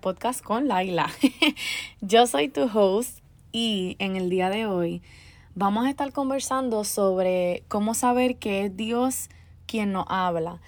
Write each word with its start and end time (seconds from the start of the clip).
podcast 0.00 0.42
con 0.42 0.66
Laila. 0.66 1.10
Yo 2.00 2.26
soy 2.26 2.48
tu 2.48 2.62
host 2.62 3.18
y 3.52 3.96
en 3.98 4.16
el 4.16 4.30
día 4.30 4.50
de 4.50 4.66
hoy 4.66 5.02
vamos 5.54 5.86
a 5.86 5.90
estar 5.90 6.12
conversando 6.12 6.84
sobre 6.84 7.62
cómo 7.68 7.94
saber 7.94 8.36
que 8.36 8.64
es 8.64 8.76
Dios 8.76 9.28
quien 9.66 9.92
nos 9.92 10.06
habla. 10.08 10.60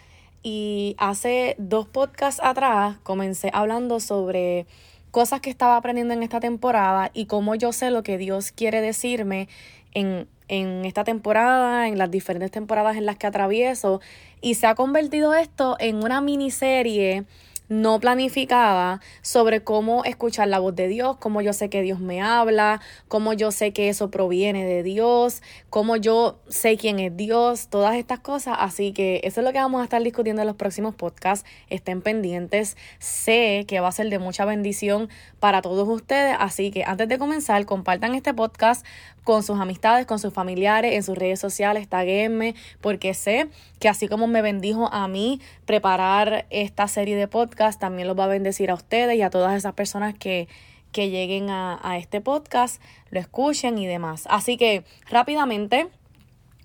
Y 0.43 0.95
hace 0.99 1.57
dos 1.59 1.87
podcasts 1.89 2.41
atrás 2.45 2.97
comencé 3.03 3.51
hablando 3.53 4.01
sobre 4.01 4.67
cosas 5.11 5.41
que 5.41 5.51
estaba 5.51 5.77
aprendiendo 5.77 6.15
en 6.15 6.23
esta 6.23 6.41
temporada 6.41 7.11
y 7.15 7.27
cómo 7.27 7.55
yo 7.55 7.73
sé 7.73 7.91
lo 7.91 8.03
que 8.03 8.19
Dios 8.19 8.53
quiere 8.53 8.81
decirme 8.81 9.49
en, 9.93 10.29
en 10.49 10.85
esta 10.85 11.05
temporada, 11.05 11.89
en 11.89 11.99
las 11.99 12.11
diferentes 12.11 12.51
temporadas 12.51 12.97
en 12.97 13.07
las 13.07 13.17
que 13.17 13.27
atravieso. 13.27 14.01
Y 14.41 14.55
se 14.55 14.67
ha 14.67 14.75
convertido 14.75 15.35
esto 15.35 15.77
en 15.79 16.03
una 16.03 16.21
miniserie 16.21 17.25
no 17.73 18.01
planificada 18.01 19.01
sobre 19.23 19.65
cómo 19.65 20.05
escuchar 20.05 20.49
la 20.49 20.59
voz 20.59 20.77
de 20.77 20.89
Dios, 20.89 21.17
cómo 21.17 21.41
yo 21.41 21.55
sé 21.55 21.71
que 21.71 21.81
Dios 21.81 22.01
me 22.01 22.21
habla, 22.21 22.83
cómo 23.09 23.33
yo 23.33 23.51
sé 23.51 23.73
que 23.73 23.89
eso 23.89 24.11
proviene 24.11 24.67
de 24.67 24.83
Dios, 24.83 25.43
cómo 25.71 25.97
yo 25.97 26.39
sé 26.49 26.77
quién 26.77 26.99
es 26.99 27.17
Dios, 27.17 27.69
todas 27.69 27.97
estas 27.97 28.21
cosas. 28.21 28.57
Así 28.61 28.93
que 28.93 29.23
eso 29.25 29.41
es 29.41 29.47
lo 29.47 29.53
que 29.53 29.59
vamos 29.59 29.81
a 29.81 29.85
estar 29.85 30.03
discutiendo 30.03 30.43
en 30.43 30.49
los 30.49 30.57
próximos 30.57 30.95
podcasts. 30.95 31.49
Estén 31.71 32.03
pendientes. 32.03 32.77
Sé 32.99 33.65
que 33.67 33.81
va 33.81 33.89
a 33.89 33.93
ser 33.93 34.11
de 34.11 34.19
mucha 34.19 34.45
bendición 34.45 35.09
para 35.41 35.63
todos 35.63 35.89
ustedes. 35.89 36.37
Así 36.39 36.71
que 36.71 36.85
antes 36.85 37.09
de 37.09 37.19
comenzar, 37.19 37.65
compartan 37.65 38.15
este 38.15 38.35
podcast 38.35 38.85
con 39.25 39.43
sus 39.43 39.61
amistades, 39.61 40.07
con 40.07 40.19
sus 40.19 40.33
familiares, 40.33 40.95
en 40.95 41.03
sus 41.03 41.17
redes 41.17 41.41
sociales, 41.41 41.89
taguenme, 41.89 42.55
porque 42.81 43.15
sé 43.15 43.49
que 43.79 43.89
así 43.89 44.09
como 44.09 44.27
me 44.27 44.43
bendijo 44.43 44.93
a 44.93 45.07
mí 45.09 45.41
preparar 45.65 46.47
esta 46.51 46.89
serie 46.89 47.17
de 47.17 47.29
podcast, 47.29 47.81
también 47.81 48.09
los 48.09 48.19
va 48.19 48.25
a 48.25 48.29
bendecir 48.29 48.71
a 48.71 48.75
ustedes 48.75 49.17
y 49.17 49.23
a 49.23 49.31
todas 49.31 49.57
esas 49.57 49.75
personas 49.75 50.15
que, 50.15 50.49
que 50.91 51.11
lleguen 51.11 51.51
a, 51.51 51.79
a 51.83 51.99
este 51.99 52.21
podcast, 52.21 52.83
lo 53.11 53.21
escuchen 53.21 53.79
y 53.79 53.87
demás. 53.87 54.25
Así 54.29 54.57
que 54.57 54.85
rápidamente, 55.09 55.89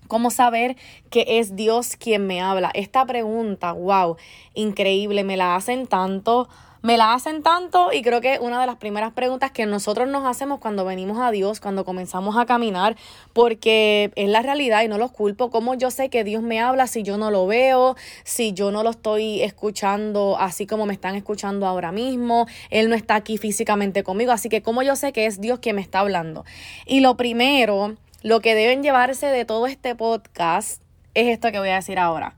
¿Cómo 0.08 0.30
saber 0.30 0.76
que 1.10 1.38
es 1.38 1.54
Dios 1.54 1.94
quien 1.96 2.26
me 2.26 2.40
habla? 2.40 2.70
Esta 2.72 3.04
pregunta, 3.04 3.72
wow, 3.72 4.16
increíble, 4.54 5.22
me 5.22 5.36
la 5.36 5.54
hacen 5.54 5.86
tanto 5.86 6.48
me 6.82 6.96
la 6.96 7.14
hacen 7.14 7.42
tanto 7.42 7.92
y 7.92 8.02
creo 8.02 8.20
que 8.20 8.38
una 8.40 8.60
de 8.60 8.66
las 8.66 8.76
primeras 8.76 9.12
preguntas 9.12 9.50
que 9.50 9.66
nosotros 9.66 10.08
nos 10.08 10.26
hacemos 10.26 10.60
cuando 10.60 10.84
venimos 10.84 11.18
a 11.18 11.30
Dios, 11.30 11.60
cuando 11.60 11.84
comenzamos 11.84 12.36
a 12.36 12.46
caminar, 12.46 12.96
porque 13.32 14.12
es 14.14 14.28
la 14.28 14.42
realidad 14.42 14.82
y 14.82 14.88
no 14.88 14.98
los 14.98 15.10
culpo. 15.10 15.50
¿Cómo 15.50 15.74
yo 15.74 15.90
sé 15.90 16.08
que 16.08 16.24
Dios 16.24 16.42
me 16.42 16.60
habla 16.60 16.86
si 16.86 17.02
yo 17.02 17.18
no 17.18 17.30
lo 17.30 17.46
veo, 17.46 17.96
si 18.24 18.52
yo 18.52 18.70
no 18.70 18.82
lo 18.82 18.90
estoy 18.90 19.42
escuchando 19.42 20.36
así 20.38 20.66
como 20.66 20.86
me 20.86 20.92
están 20.92 21.14
escuchando 21.14 21.66
ahora 21.66 21.92
mismo? 21.92 22.46
Él 22.70 22.88
no 22.88 22.94
está 22.94 23.16
aquí 23.16 23.38
físicamente 23.38 24.04
conmigo, 24.04 24.32
así 24.32 24.48
que 24.48 24.62
¿cómo 24.62 24.82
yo 24.82 24.96
sé 24.96 25.12
que 25.12 25.26
es 25.26 25.40
Dios 25.40 25.58
quien 25.58 25.76
me 25.76 25.82
está 25.82 26.00
hablando? 26.00 26.44
Y 26.86 27.00
lo 27.00 27.16
primero, 27.16 27.96
lo 28.22 28.40
que 28.40 28.54
deben 28.54 28.82
llevarse 28.82 29.26
de 29.26 29.44
todo 29.44 29.66
este 29.66 29.94
podcast 29.94 30.82
es 31.14 31.28
esto 31.28 31.50
que 31.50 31.58
voy 31.58 31.70
a 31.70 31.76
decir 31.76 31.98
ahora. 31.98 32.36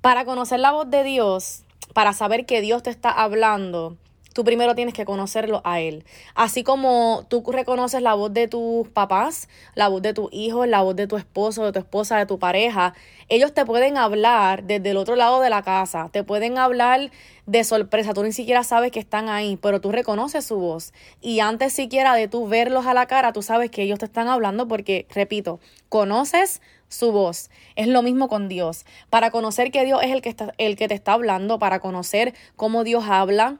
Para 0.00 0.24
conocer 0.24 0.60
la 0.60 0.72
voz 0.72 0.88
de 0.88 1.02
Dios, 1.02 1.64
para 1.94 2.12
saber 2.12 2.46
que 2.46 2.60
Dios 2.60 2.82
te 2.82 2.90
está 2.90 3.10
hablando, 3.10 3.96
tú 4.38 4.44
primero 4.44 4.76
tienes 4.76 4.94
que 4.94 5.04
conocerlo 5.04 5.60
a 5.64 5.80
Él. 5.80 6.04
Así 6.36 6.62
como 6.62 7.24
tú 7.28 7.42
reconoces 7.50 8.02
la 8.02 8.14
voz 8.14 8.32
de 8.32 8.46
tus 8.46 8.86
papás, 8.86 9.48
la 9.74 9.88
voz 9.88 10.00
de 10.00 10.14
tus 10.14 10.28
hijos, 10.32 10.68
la 10.68 10.80
voz 10.82 10.94
de 10.94 11.08
tu 11.08 11.16
esposo, 11.16 11.64
de 11.64 11.72
tu 11.72 11.80
esposa, 11.80 12.18
de 12.18 12.26
tu 12.26 12.38
pareja, 12.38 12.94
ellos 13.28 13.52
te 13.52 13.64
pueden 13.64 13.96
hablar 13.96 14.62
desde 14.62 14.90
el 14.90 14.96
otro 14.96 15.16
lado 15.16 15.40
de 15.40 15.50
la 15.50 15.62
casa, 15.62 16.08
te 16.12 16.22
pueden 16.22 16.56
hablar 16.56 17.10
de 17.46 17.64
sorpresa, 17.64 18.14
tú 18.14 18.22
ni 18.22 18.30
siquiera 18.30 18.62
sabes 18.62 18.92
que 18.92 19.00
están 19.00 19.28
ahí, 19.28 19.56
pero 19.56 19.80
tú 19.80 19.90
reconoces 19.90 20.44
su 20.44 20.56
voz. 20.60 20.92
Y 21.20 21.40
antes 21.40 21.72
siquiera 21.72 22.14
de 22.14 22.28
tú 22.28 22.46
verlos 22.46 22.86
a 22.86 22.94
la 22.94 23.06
cara, 23.06 23.32
tú 23.32 23.42
sabes 23.42 23.70
que 23.72 23.82
ellos 23.82 23.98
te 23.98 24.04
están 24.04 24.28
hablando 24.28 24.68
porque, 24.68 25.06
repito, 25.10 25.58
conoces 25.88 26.62
su 26.88 27.12
voz. 27.12 27.50
Es 27.76 27.86
lo 27.86 28.02
mismo 28.02 28.28
con 28.28 28.48
Dios. 28.48 28.84
Para 29.10 29.30
conocer 29.30 29.70
que 29.70 29.84
Dios 29.84 30.02
es 30.02 30.10
el 30.10 30.22
que, 30.22 30.28
está, 30.28 30.54
el 30.58 30.76
que 30.76 30.88
te 30.88 30.94
está 30.94 31.12
hablando, 31.12 31.58
para 31.58 31.80
conocer 31.80 32.34
cómo 32.56 32.84
Dios 32.84 33.04
habla, 33.08 33.56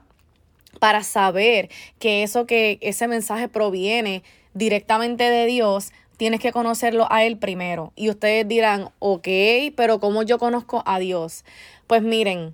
para 0.79 1.03
saber 1.03 1.69
que 1.99 2.23
eso 2.23 2.45
que 2.45 2.77
ese 2.81 3.07
mensaje 3.07 3.47
proviene 3.47 4.23
directamente 4.53 5.23
de 5.23 5.45
Dios, 5.45 5.91
tienes 6.17 6.39
que 6.39 6.51
conocerlo 6.51 7.07
a 7.09 7.23
Él 7.23 7.37
primero. 7.37 7.93
Y 7.95 8.09
ustedes 8.09 8.47
dirán, 8.47 8.89
ok, 8.99 9.27
pero 9.75 9.99
¿cómo 9.99 10.23
yo 10.23 10.37
conozco 10.37 10.83
a 10.85 10.99
Dios? 10.99 11.45
Pues 11.87 12.03
miren, 12.03 12.53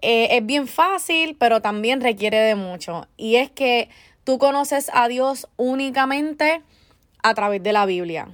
eh, 0.00 0.28
es 0.36 0.46
bien 0.46 0.68
fácil, 0.68 1.36
pero 1.38 1.60
también 1.60 2.00
requiere 2.00 2.38
de 2.38 2.54
mucho. 2.54 3.06
Y 3.16 3.36
es 3.36 3.50
que 3.50 3.88
tú 4.24 4.38
conoces 4.38 4.90
a 4.94 5.08
Dios 5.08 5.48
únicamente 5.56 6.62
a 7.22 7.34
través 7.34 7.62
de 7.62 7.72
la 7.72 7.84
Biblia. 7.84 8.28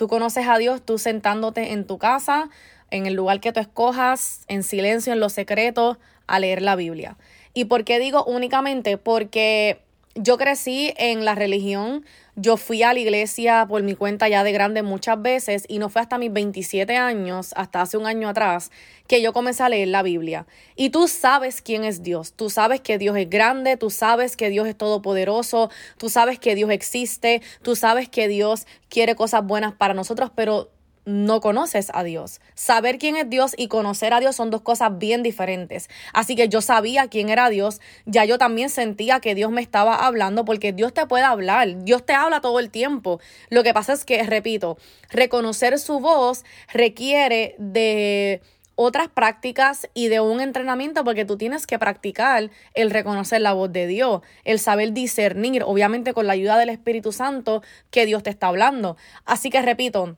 Tú 0.00 0.08
conoces 0.08 0.48
a 0.48 0.56
Dios 0.56 0.80
tú 0.80 0.96
sentándote 0.96 1.72
en 1.72 1.86
tu 1.86 1.98
casa, 1.98 2.48
en 2.90 3.04
el 3.04 3.12
lugar 3.12 3.38
que 3.38 3.52
tú 3.52 3.60
escojas, 3.60 4.46
en 4.48 4.62
silencio, 4.62 5.12
en 5.12 5.20
lo 5.20 5.28
secreto, 5.28 5.98
a 6.26 6.38
leer 6.38 6.62
la 6.62 6.74
Biblia. 6.74 7.18
¿Y 7.52 7.66
por 7.66 7.84
qué 7.84 7.98
digo 7.98 8.24
únicamente? 8.24 8.96
Porque 8.96 9.82
yo 10.14 10.38
crecí 10.38 10.94
en 10.96 11.26
la 11.26 11.34
religión, 11.34 12.06
yo 12.40 12.56
fui 12.56 12.82
a 12.82 12.94
la 12.94 13.00
iglesia 13.00 13.66
por 13.68 13.82
mi 13.82 13.94
cuenta 13.94 14.26
ya 14.28 14.42
de 14.42 14.52
grande 14.52 14.82
muchas 14.82 15.20
veces 15.20 15.64
y 15.68 15.78
no 15.78 15.90
fue 15.90 16.00
hasta 16.00 16.16
mis 16.16 16.32
27 16.32 16.96
años, 16.96 17.52
hasta 17.54 17.82
hace 17.82 17.98
un 17.98 18.06
año 18.06 18.30
atrás, 18.30 18.70
que 19.06 19.20
yo 19.20 19.34
comencé 19.34 19.62
a 19.62 19.68
leer 19.68 19.88
la 19.88 20.02
Biblia. 20.02 20.46
Y 20.74 20.88
tú 20.88 21.06
sabes 21.06 21.60
quién 21.60 21.84
es 21.84 22.02
Dios, 22.02 22.32
tú 22.32 22.48
sabes 22.48 22.80
que 22.80 22.96
Dios 22.96 23.16
es 23.18 23.28
grande, 23.28 23.76
tú 23.76 23.90
sabes 23.90 24.36
que 24.36 24.48
Dios 24.48 24.66
es 24.68 24.76
todopoderoso, 24.76 25.70
tú 25.98 26.08
sabes 26.08 26.38
que 26.38 26.54
Dios 26.54 26.70
existe, 26.70 27.42
tú 27.62 27.76
sabes 27.76 28.08
que 28.08 28.26
Dios 28.26 28.66
quiere 28.88 29.14
cosas 29.16 29.44
buenas 29.44 29.74
para 29.74 29.92
nosotros, 29.92 30.30
pero 30.34 30.70
no 31.04 31.40
conoces 31.40 31.90
a 31.94 32.04
Dios. 32.04 32.40
Saber 32.54 32.98
quién 32.98 33.16
es 33.16 33.28
Dios 33.28 33.54
y 33.56 33.68
conocer 33.68 34.12
a 34.12 34.20
Dios 34.20 34.36
son 34.36 34.50
dos 34.50 34.62
cosas 34.62 34.98
bien 34.98 35.22
diferentes. 35.22 35.88
Así 36.12 36.36
que 36.36 36.48
yo 36.48 36.60
sabía 36.60 37.08
quién 37.08 37.28
era 37.28 37.48
Dios, 37.50 37.80
ya 38.06 38.24
yo 38.24 38.38
también 38.38 38.68
sentía 38.70 39.20
que 39.20 39.34
Dios 39.34 39.50
me 39.50 39.62
estaba 39.62 39.94
hablando 40.06 40.44
porque 40.44 40.72
Dios 40.72 40.92
te 40.94 41.06
puede 41.06 41.24
hablar, 41.24 41.84
Dios 41.84 42.04
te 42.04 42.12
habla 42.12 42.40
todo 42.40 42.58
el 42.60 42.70
tiempo. 42.70 43.20
Lo 43.48 43.62
que 43.62 43.74
pasa 43.74 43.92
es 43.92 44.04
que, 44.04 44.22
repito, 44.22 44.78
reconocer 45.10 45.78
su 45.78 46.00
voz 46.00 46.44
requiere 46.72 47.54
de 47.58 48.42
otras 48.82 49.08
prácticas 49.08 49.90
y 49.92 50.08
de 50.08 50.20
un 50.20 50.40
entrenamiento 50.40 51.04
porque 51.04 51.26
tú 51.26 51.36
tienes 51.36 51.66
que 51.66 51.78
practicar 51.78 52.50
el 52.72 52.90
reconocer 52.90 53.42
la 53.42 53.52
voz 53.52 53.70
de 53.70 53.86
Dios, 53.86 54.22
el 54.44 54.58
saber 54.58 54.94
discernir, 54.94 55.62
obviamente 55.64 56.14
con 56.14 56.26
la 56.26 56.32
ayuda 56.32 56.56
del 56.56 56.70
Espíritu 56.70 57.12
Santo, 57.12 57.62
que 57.90 58.06
Dios 58.06 58.22
te 58.22 58.30
está 58.30 58.46
hablando. 58.46 58.96
Así 59.26 59.50
que 59.50 59.60
repito, 59.60 60.16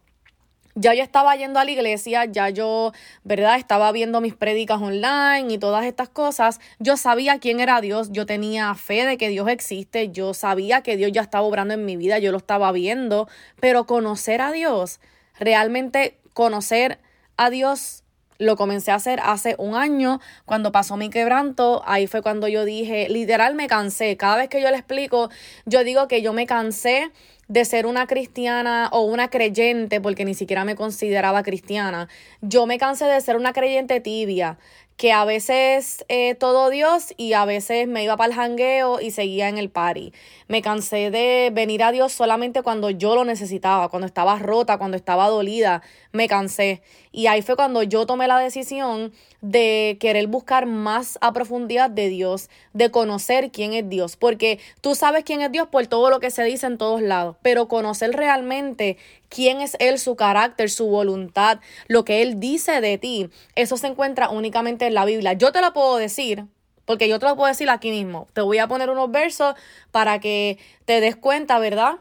ya 0.75 0.95
yo 0.95 1.03
estaba 1.03 1.37
yendo 1.37 1.59
a 1.59 1.65
la 1.65 1.71
iglesia, 1.71 2.25
ya 2.25 2.49
yo, 2.49 2.93
¿verdad? 3.25 3.59
Estaba 3.59 3.93
viendo 3.93 4.21
mis 4.21 4.35
prédicas 4.35 4.81
online 4.81 5.53
y 5.53 5.59
todas 5.59 5.85
estas 5.85 6.09
cosas. 6.09 6.61
Yo 6.79 6.97
sabía 6.97 7.39
quién 7.39 7.61
era 7.61 7.81
Dios, 7.81 8.11
yo 8.13 8.27
tenía 8.27 8.75
fe 8.75 9.05
de 9.05 9.17
que 9.17 9.29
Dios 9.29 9.49
existe, 9.49 10.11
yo 10.11 10.35
sabía 10.35 10.83
que 10.83 10.97
Dios 10.97 11.13
ya 11.13 11.23
estaba 11.23 11.45
obrando 11.45 11.75
en 11.75 11.85
mi 11.85 11.97
vida, 11.97 12.19
yo 12.19 12.33
lo 12.33 12.39
estaba 12.39 12.73
viendo, 12.73 13.29
pero 13.61 13.87
conocer 13.87 14.41
a 14.41 14.53
Dios, 14.53 15.01
realmente 15.39 16.19
conocer 16.33 16.99
a 17.37 17.51
Dios 17.51 18.02
lo 18.43 18.57
comencé 18.57 18.91
a 18.91 18.97
hacer 18.97 19.21
hace 19.23 19.55
un 19.59 19.75
año, 19.75 20.21
cuando 20.45 20.73
pasó 20.73 20.97
mi 20.97 21.11
quebranto, 21.11 21.83
ahí 21.87 22.07
fue 22.07 22.23
cuando 22.23 22.49
yo 22.49 22.65
dije, 22.65 23.09
literal 23.09 23.55
me 23.55 23.69
cansé. 23.69 24.17
Cada 24.17 24.37
vez 24.37 24.49
que 24.49 24.61
yo 24.61 24.71
le 24.71 24.77
explico, 24.77 25.31
yo 25.65 25.85
digo 25.85 26.09
que 26.09 26.23
yo 26.23 26.33
me 26.33 26.47
cansé 26.47 27.11
de 27.49 27.65
ser 27.65 27.87
una 27.87 28.07
cristiana 28.07 28.89
o 28.93 29.03
una 29.03 29.29
creyente, 29.29 30.01
porque 30.01 30.25
ni 30.25 30.35
siquiera 30.35 30.65
me 30.65 30.75
consideraba 30.75 31.43
cristiana. 31.43 32.09
Yo 32.41 32.67
me 32.67 32.79
cansé 32.79 33.05
de 33.05 33.21
ser 33.21 33.37
una 33.37 33.53
creyente 33.53 34.01
tibia, 34.01 34.59
que 34.97 35.13
a 35.13 35.25
veces 35.25 36.05
eh, 36.09 36.35
todo 36.35 36.71
Dios 36.71 37.13
y 37.17 37.33
a 37.33 37.45
veces 37.45 37.89
me 37.89 38.05
iba 38.05 38.17
para 38.17 38.29
el 38.29 38.35
jangueo 38.37 39.01
y 39.01 39.11
seguía 39.11 39.49
en 39.49 39.59
el 39.59 39.69
party. 39.69 40.13
Me 40.49 40.63
cansé 40.63 41.11
de 41.11 41.51
venir 41.53 41.83
a 41.83 41.93
Dios 41.93 42.13
solamente 42.13 42.63
cuando 42.63 42.91
yo 42.91 43.15
lo 43.15 43.25
necesitaba, 43.25 43.89
cuando 43.89 44.07
estaba 44.07 44.39
rota, 44.39 44.79
cuando 44.79 44.97
estaba 44.97 45.29
dolida, 45.29 45.83
me 46.13 46.29
cansé. 46.29 46.83
Y 47.11 47.27
ahí 47.27 47.43
fue 47.43 47.57
cuando 47.57 47.83
yo 47.83 48.07
tomé 48.07 48.29
la 48.29 48.39
decisión 48.39 49.13
de 49.41 49.97
querer 50.01 50.29
buscar 50.29 50.67
más 50.67 51.19
a 51.21 51.33
profundidad 51.33 51.91
de 51.91 52.09
Dios, 52.09 52.49
de 52.73 52.91
conocer 52.91 53.51
quién 53.51 53.73
es 53.73 53.89
Dios, 53.89 54.17
porque 54.17 54.61
tú 54.81 54.95
sabes 54.95 55.25
quién 55.25 55.43
es 55.43 55.51
Dios 55.51 55.67
por 55.69 55.87
todo 55.89 56.11
lo 56.11 56.21
que 56.21 56.31
se 56.31 56.45
dice 56.45 56.67
en 56.67 56.79
todos 56.79 57.03
lados, 57.03 57.37
pero 57.43 57.67
conocer 57.67 58.13
realmente 58.13 58.99
quién 59.29 59.61
es 59.61 59.77
Él, 59.81 59.99
su 59.99 60.15
carácter, 60.15 60.71
su 60.71 60.87
voluntad, 60.87 61.59
lo 61.89 62.05
que 62.05 62.23
Él 62.23 62.39
dice 62.39 62.81
de 62.81 62.99
ti, 62.99 63.31
eso 63.57 63.77
se 63.77 63.89
encuentra 63.89 64.29
únicamente 64.29 64.87
en 64.87 64.95
la 64.95 65.05
Biblia. 65.05 65.33
Yo 65.33 65.51
te 65.51 65.61
lo 65.61 65.73
puedo 65.73 65.97
decir, 65.97 66.47
porque 66.85 67.09
yo 67.09 67.19
te 67.19 67.27
lo 67.27 67.37
puedo 67.37 67.49
decir 67.49 67.71
aquí 67.71 67.91
mismo. 67.91 68.29
Te 68.33 68.41
voy 68.41 68.59
a 68.59 68.69
poner 68.69 68.91
unos 68.91 69.11
versos 69.11 69.55
para 69.91 70.21
que 70.21 70.59
te 70.85 71.01
des 71.01 71.17
cuenta, 71.17 71.59
¿verdad? 71.59 71.97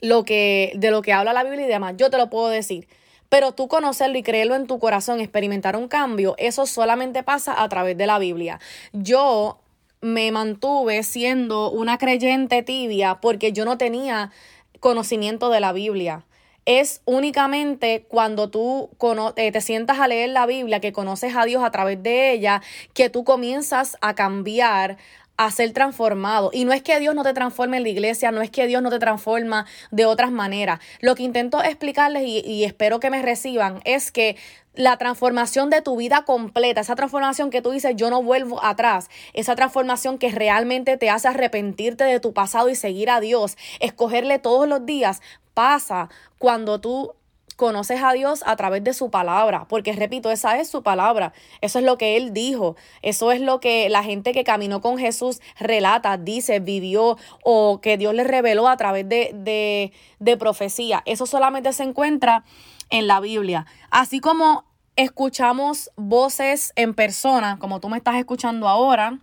Lo 0.00 0.24
que, 0.24 0.72
de 0.76 0.90
lo 0.90 1.02
que 1.02 1.12
habla 1.12 1.32
la 1.32 1.44
Biblia 1.44 1.66
y 1.66 1.68
demás. 1.68 1.94
Yo 1.96 2.10
te 2.10 2.16
lo 2.16 2.30
puedo 2.30 2.48
decir. 2.48 2.88
Pero 3.30 3.52
tú 3.52 3.68
conocerlo 3.68 4.18
y 4.18 4.22
creerlo 4.22 4.56
en 4.56 4.66
tu 4.66 4.78
corazón, 4.78 5.20
experimentar 5.20 5.76
un 5.76 5.88
cambio, 5.88 6.34
eso 6.36 6.66
solamente 6.66 7.22
pasa 7.22 7.62
a 7.62 7.68
través 7.70 7.96
de 7.96 8.06
la 8.06 8.18
Biblia. 8.18 8.60
Yo 8.92 9.60
me 10.02 10.32
mantuve 10.32 11.02
siendo 11.02 11.70
una 11.70 11.96
creyente 11.96 12.62
tibia 12.62 13.20
porque 13.20 13.52
yo 13.52 13.64
no 13.64 13.78
tenía 13.78 14.32
conocimiento 14.80 15.48
de 15.50 15.60
la 15.60 15.72
Biblia. 15.72 16.24
Es 16.66 17.02
únicamente 17.04 18.04
cuando 18.08 18.50
tú 18.50 18.90
eh, 19.36 19.52
te 19.52 19.60
sientas 19.60 19.98
a 19.98 20.08
leer 20.08 20.30
la 20.30 20.46
Biblia, 20.46 20.80
que 20.80 20.92
conoces 20.92 21.34
a 21.34 21.44
Dios 21.44 21.64
a 21.64 21.70
través 21.70 22.02
de 22.02 22.32
ella, 22.32 22.62
que 22.92 23.08
tú 23.10 23.24
comienzas 23.24 23.96
a 24.00 24.14
cambiar, 24.14 24.98
a 25.40 25.50
ser 25.50 25.72
transformado. 25.72 26.50
Y 26.52 26.66
no 26.66 26.74
es 26.74 26.82
que 26.82 27.00
Dios 27.00 27.14
no 27.14 27.22
te 27.22 27.32
transforme 27.32 27.78
en 27.78 27.84
la 27.84 27.88
iglesia, 27.88 28.30
no 28.30 28.42
es 28.42 28.50
que 28.50 28.66
Dios 28.66 28.82
no 28.82 28.90
te 28.90 28.98
transforma 28.98 29.64
de 29.90 30.04
otras 30.04 30.30
maneras. 30.30 30.80
Lo 31.00 31.14
que 31.14 31.22
intento 31.22 31.62
explicarles 31.62 32.24
y, 32.24 32.40
y 32.40 32.64
espero 32.64 33.00
que 33.00 33.08
me 33.08 33.22
reciban 33.22 33.80
es 33.86 34.12
que 34.12 34.36
la 34.74 34.98
transformación 34.98 35.70
de 35.70 35.80
tu 35.80 35.96
vida 35.96 36.26
completa, 36.26 36.82
esa 36.82 36.94
transformación 36.94 37.48
que 37.48 37.62
tú 37.62 37.70
dices, 37.70 37.96
yo 37.96 38.10
no 38.10 38.22
vuelvo 38.22 38.62
atrás, 38.62 39.08
esa 39.32 39.56
transformación 39.56 40.18
que 40.18 40.30
realmente 40.30 40.98
te 40.98 41.08
hace 41.08 41.28
arrepentirte 41.28 42.04
de 42.04 42.20
tu 42.20 42.34
pasado 42.34 42.68
y 42.68 42.74
seguir 42.74 43.08
a 43.08 43.20
Dios, 43.20 43.56
escogerle 43.80 44.38
todos 44.38 44.68
los 44.68 44.84
días, 44.84 45.22
pasa 45.54 46.10
cuando 46.38 46.82
tú 46.82 47.14
conoces 47.60 48.02
a 48.02 48.14
Dios 48.14 48.42
a 48.46 48.56
través 48.56 48.82
de 48.82 48.94
su 48.94 49.10
palabra, 49.10 49.66
porque 49.68 49.92
repito, 49.92 50.30
esa 50.30 50.58
es 50.58 50.70
su 50.70 50.82
palabra, 50.82 51.34
eso 51.60 51.78
es 51.78 51.84
lo 51.84 51.98
que 51.98 52.16
Él 52.16 52.32
dijo, 52.32 52.74
eso 53.02 53.32
es 53.32 53.42
lo 53.42 53.60
que 53.60 53.90
la 53.90 54.02
gente 54.02 54.32
que 54.32 54.44
caminó 54.44 54.80
con 54.80 54.96
Jesús 54.96 55.42
relata, 55.58 56.16
dice, 56.16 56.60
vivió 56.60 57.18
o 57.44 57.82
que 57.82 57.98
Dios 57.98 58.14
le 58.14 58.24
reveló 58.24 58.66
a 58.66 58.78
través 58.78 59.06
de, 59.10 59.32
de, 59.34 59.92
de 60.20 60.36
profecía. 60.38 61.02
Eso 61.04 61.26
solamente 61.26 61.70
se 61.74 61.82
encuentra 61.82 62.44
en 62.88 63.06
la 63.06 63.20
Biblia. 63.20 63.66
Así 63.90 64.20
como 64.20 64.64
escuchamos 64.96 65.90
voces 65.96 66.72
en 66.76 66.94
persona, 66.94 67.58
como 67.58 67.78
tú 67.78 67.90
me 67.90 67.98
estás 67.98 68.14
escuchando 68.14 68.68
ahora, 68.68 69.18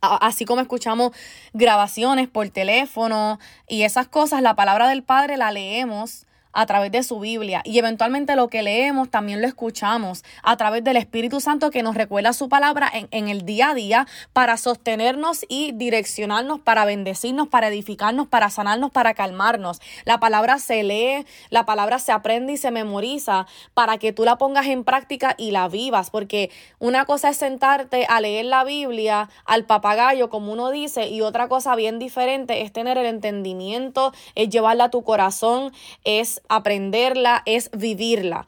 así 0.00 0.44
como 0.44 0.60
escuchamos 0.60 1.12
grabaciones 1.52 2.26
por 2.26 2.48
teléfono 2.48 3.38
y 3.68 3.82
esas 3.84 4.08
cosas, 4.08 4.42
la 4.42 4.56
palabra 4.56 4.88
del 4.88 5.04
Padre 5.04 5.36
la 5.36 5.52
leemos 5.52 6.26
a 6.54 6.66
través 6.66 6.92
de 6.92 7.02
su 7.02 7.20
Biblia 7.20 7.60
y 7.64 7.78
eventualmente 7.78 8.36
lo 8.36 8.48
que 8.48 8.62
leemos 8.62 9.10
también 9.10 9.42
lo 9.42 9.46
escuchamos 9.46 10.24
a 10.42 10.56
través 10.56 10.82
del 10.84 10.96
Espíritu 10.96 11.40
Santo 11.40 11.70
que 11.70 11.82
nos 11.82 11.94
recuerda 11.94 12.32
su 12.32 12.48
palabra 12.48 12.90
en, 12.92 13.08
en, 13.10 13.28
el 13.28 13.44
día 13.44 13.70
a 13.70 13.74
día 13.74 14.06
para 14.32 14.56
sostenernos 14.56 15.44
y 15.48 15.72
direccionarnos, 15.72 16.60
para 16.60 16.84
bendecirnos, 16.84 17.48
para 17.48 17.68
edificarnos, 17.68 18.28
para 18.28 18.50
sanarnos, 18.50 18.90
para 18.90 19.14
calmarnos. 19.14 19.80
La 20.04 20.20
palabra 20.20 20.58
se 20.58 20.82
lee, 20.82 21.26
la 21.50 21.66
palabra 21.66 21.98
se 21.98 22.12
aprende 22.12 22.54
y 22.54 22.56
se 22.56 22.70
memoriza 22.70 23.46
para 23.74 23.98
que 23.98 24.12
tú 24.12 24.24
la 24.24 24.38
pongas 24.38 24.66
en 24.66 24.84
práctica 24.84 25.34
y 25.36 25.50
la 25.50 25.68
vivas, 25.68 26.10
porque 26.10 26.50
una 26.78 27.04
cosa 27.04 27.30
es 27.30 27.36
sentarte 27.36 28.06
a 28.08 28.20
leer 28.20 28.46
la 28.46 28.64
Biblia 28.64 29.28
al 29.44 29.64
papagayo, 29.64 30.30
como 30.30 30.52
uno 30.52 30.70
dice, 30.70 31.08
y 31.08 31.20
otra 31.20 31.48
cosa 31.48 31.74
bien 31.74 31.98
diferente 31.98 32.62
es 32.62 32.72
tener 32.72 32.98
el 32.98 33.06
entendimiento, 33.06 34.12
es 34.34 34.48
llevarla 34.48 34.84
a 34.84 34.90
tu 34.90 35.02
corazón, 35.02 35.72
es 36.04 36.42
aprenderla, 36.48 37.42
es 37.46 37.70
vivirla. 37.72 38.46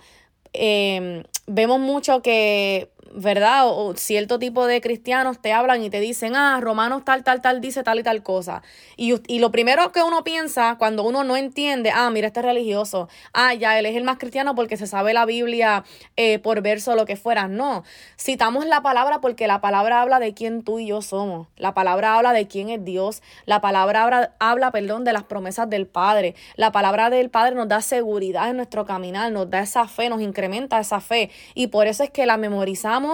Em, 0.52 1.22
vemos 1.46 1.80
mucho 1.80 2.22
que 2.22 2.90
¿verdad? 3.16 3.66
O, 3.66 3.94
cierto 3.96 4.38
tipo 4.38 4.66
de 4.66 4.82
cristianos 4.82 5.40
te 5.40 5.52
hablan 5.52 5.82
y 5.82 5.88
te 5.88 6.00
dicen, 6.00 6.36
ah, 6.36 6.58
Romanos 6.60 7.02
tal, 7.04 7.24
tal, 7.24 7.40
tal, 7.40 7.62
dice 7.62 7.82
tal 7.82 7.98
y 7.98 8.02
tal 8.02 8.22
cosa. 8.22 8.62
Y, 8.96 9.14
y 9.26 9.38
lo 9.38 9.50
primero 9.50 9.90
que 9.90 10.02
uno 10.02 10.22
piensa 10.22 10.76
cuando 10.78 11.02
uno 11.02 11.24
no 11.24 11.34
entiende, 11.36 11.90
ah, 11.94 12.10
mira, 12.10 12.26
este 12.26 12.42
religioso, 12.42 13.08
ah, 13.32 13.54
ya, 13.54 13.78
él 13.78 13.86
es 13.86 13.96
el 13.96 14.04
más 14.04 14.18
cristiano 14.18 14.54
porque 14.54 14.76
se 14.76 14.86
sabe 14.86 15.14
la 15.14 15.24
Biblia 15.24 15.84
eh, 16.16 16.38
por 16.38 16.60
verso 16.60 16.92
o 16.92 16.94
lo 16.94 17.06
que 17.06 17.16
fuera. 17.16 17.48
No, 17.48 17.84
citamos 18.20 18.66
la 18.66 18.82
palabra 18.82 19.22
porque 19.22 19.46
la 19.46 19.62
palabra 19.62 20.02
habla 20.02 20.18
de 20.18 20.34
quién 20.34 20.62
tú 20.62 20.78
y 20.78 20.88
yo 20.88 21.00
somos. 21.00 21.48
La 21.56 21.72
palabra 21.72 22.16
habla 22.16 22.34
de 22.34 22.46
quién 22.46 22.68
es 22.68 22.84
Dios. 22.84 23.22
La 23.46 23.62
palabra 23.62 24.04
habla, 24.04 24.34
habla 24.38 24.70
perdón, 24.72 25.04
de 25.04 25.14
las 25.14 25.24
promesas 25.24 25.70
del 25.70 25.86
Padre. 25.86 26.34
La 26.56 26.70
palabra 26.70 27.08
del 27.08 27.30
Padre 27.30 27.54
nos 27.54 27.68
da 27.68 27.80
seguridad 27.80 28.50
en 28.50 28.56
nuestro 28.56 28.84
caminar, 28.84 29.32
nos 29.32 29.48
da 29.48 29.60
esa 29.60 29.88
fe, 29.88 30.10
nos 30.10 30.20
incrementa 30.20 30.78
esa 30.78 31.00
fe. 31.00 31.30
Y 31.54 31.68
por 31.68 31.86
eso 31.86 32.02
es 32.02 32.10
que 32.10 32.26
la 32.26 32.36
memorizamos 32.36 33.05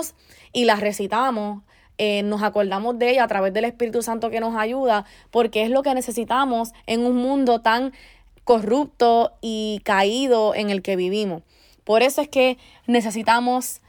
y 0.53 0.65
las 0.65 0.81
recitamos, 0.81 1.62
eh, 1.99 2.23
nos 2.23 2.43
acordamos 2.43 2.99
de 2.99 3.11
ella 3.11 3.25
a 3.25 3.29
través 3.29 3.53
del 3.53 3.65
Espíritu 3.65 4.03
Santo 4.03 4.31
que 4.31 4.41
nos 4.41 4.56
ayuda, 4.56 5.05
porque 5.31 5.62
es 5.62 5.71
lo 5.71 5.83
que 5.83 5.94
necesitamos 5.94 6.73
en 6.87 7.05
un 7.05 7.17
mundo 7.17 7.61
tan 7.61 7.93
corrupto 8.44 9.33
y 9.41 9.81
caído 9.85 10.55
en 10.55 10.71
el 10.71 10.83
que 10.83 10.97
vivimos. 10.97 11.43
Por 11.85 12.03
eso 12.03 12.21
es 12.21 12.29
que 12.29 12.59
necesitamos 12.87 13.81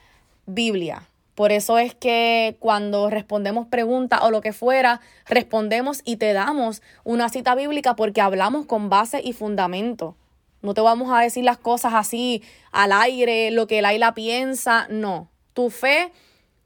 Biblia. 0.46 1.10
Por 1.36 1.52
eso 1.52 1.80
es 1.80 1.96
que 1.96 2.58
cuando 2.60 3.10
respondemos 3.10 3.68
preguntas 3.68 4.20
o 4.22 4.30
lo 4.30 4.42
que 4.42 4.54
fuera, 4.54 5.02
respondemos 5.26 6.02
y 6.06 6.18
te 6.18 6.34
damos 6.34 6.84
una 7.04 7.30
cita 7.30 7.56
bíblica 7.56 7.96
porque 7.96 8.22
hablamos 8.22 8.68
con 8.68 8.90
base 8.90 9.22
y 9.24 9.34
fundamento. 9.34 10.16
No 10.62 10.74
te 10.74 10.82
vamos 10.82 11.12
a 11.12 11.20
decir 11.20 11.44
las 11.44 11.58
cosas 11.58 11.94
así 11.96 12.44
al 12.72 12.92
aire, 12.92 13.50
lo 13.52 13.66
que 13.66 13.80
el 13.80 13.86
aire 13.86 14.06
piensa, 14.14 14.88
no. 14.90 15.28
Tu 15.54 15.70
fe 15.70 16.12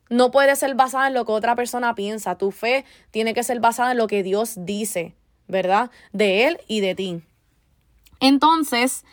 no 0.09 0.31
puede 0.31 0.55
ser 0.55 0.75
basada 0.75 1.07
en 1.07 1.13
lo 1.13 1.25
que 1.25 1.31
otra 1.31 1.55
persona 1.55 1.95
piensa. 1.95 2.37
Tu 2.37 2.51
fe 2.51 2.85
tiene 3.11 3.33
que 3.33 3.43
ser 3.43 3.59
basada 3.59 3.91
en 3.91 3.97
lo 3.97 4.07
que 4.07 4.23
Dios 4.23 4.53
dice, 4.57 5.15
¿verdad? 5.47 5.91
De 6.13 6.45
Él 6.45 6.59
y 6.67 6.79
de 6.81 6.95
ti. 6.95 7.21
Entonces, 8.19 9.05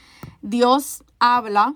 Dios 0.43 1.05
habla 1.19 1.75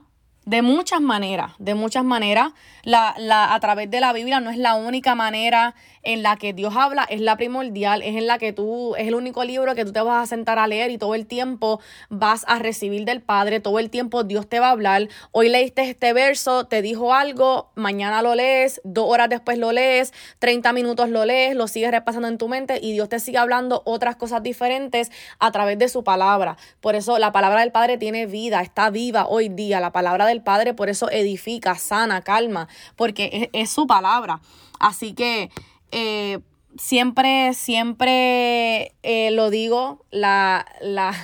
de 0.49 0.62
muchas 0.62 1.03
maneras, 1.03 1.53
de 1.59 1.75
muchas 1.75 2.05
maneras. 2.05 2.53
La, 2.83 3.15
la, 3.19 3.53
a 3.53 3.61
través 3.61 3.91
de 3.91 4.00
la 4.00 4.15
Biblia 4.15 4.41
no 4.41 4.49
es 4.49 4.56
la 4.56 4.77
única 4.77 5.15
manera 5.15 5.75
en 6.03 6.23
la 6.23 6.37
que 6.37 6.55
Dios 6.55 6.75
habla, 6.75 7.05
es 7.11 7.21
la 7.21 7.37
primordial, 7.37 8.00
es 8.00 8.17
en 8.17 8.27
la 8.27 8.39
que 8.39 8.55
tú, 8.55 8.95
es 8.97 9.06
el 9.06 9.15
único 9.15 9.45
libro 9.45 9.75
que 9.75 9.85
tú 9.85 9.93
te 9.93 10.00
vas 10.00 10.23
a 10.23 10.27
sentar 10.27 10.59
a 10.59 10.67
leer 10.67 10.91
y 10.91 10.97
todo 10.97 11.15
el 11.15 11.27
tiempo 11.27 11.81
vas 12.09 12.45
a 12.49 12.59
recibir 12.59 13.05
del 13.05 13.21
Padre, 13.21 13.61
todo 13.61 13.79
el 13.79 13.91
tiempo 13.91 14.25
Dios 14.25 14.49
te 14.49 14.59
va 14.59 14.69
a 14.69 14.71
hablar. 14.71 15.09
Hoy 15.33 15.50
leíste 15.50 15.83
este 15.83 16.15
verso, 16.15 16.65
te 16.65 16.81
dijo 16.81 17.12
algo, 17.12 17.71
mañana 17.75 18.23
lo 18.23 18.35
lees, 18.35 18.81
dos 18.85 19.06
horas 19.06 19.29
después 19.29 19.59
lo 19.59 19.73
lees, 19.73 20.15
30 20.39 20.73
minutos 20.73 21.11
lo 21.11 21.27
lees, 21.27 21.55
lo 21.55 21.69
sigues 21.69 21.91
repasando 21.91 22.29
en 22.29 22.39
tu 22.39 22.49
mente 22.49 22.79
y 22.81 22.93
Dios 22.93 23.11
te 23.11 23.21
sigue 23.21 23.37
hablando 23.37 23.83
otras 23.85 24.17
cosas 24.17 24.43
diferentes 24.43 25.11
a 25.41 25.53
través 25.53 25.79
de 25.79 25.91
su 25.91 26.05
palabra. 26.05 26.56
Por 26.81 26.95
eso 26.95 27.19
la 27.19 27.33
palabra 27.33 27.61
del 27.61 27.73
Padre 27.73 27.99
tiene 27.99 28.25
vida, 28.25 28.62
está 28.62 28.89
viva 28.89 29.27
hoy 29.29 29.50
día. 29.50 29.79
La 29.81 29.93
palabra 29.93 30.25
del 30.25 30.38
Padre 30.43 30.75
por 30.75 30.88
eso 30.88 31.11
edifica, 31.11 31.75
sana, 31.76 32.23
calma, 32.23 32.68
porque 32.97 33.50
es, 33.52 33.71
su 33.71 33.87
palabra. 33.87 34.40
Así 34.78 35.14
que 35.14 35.50
eh, 35.90 36.40
siempre, 36.78 37.54
siempre 37.54 38.95
eh, 39.02 39.30
lo 39.33 39.50
digo, 39.50 40.04
la, 40.11 40.66
la, 40.80 41.14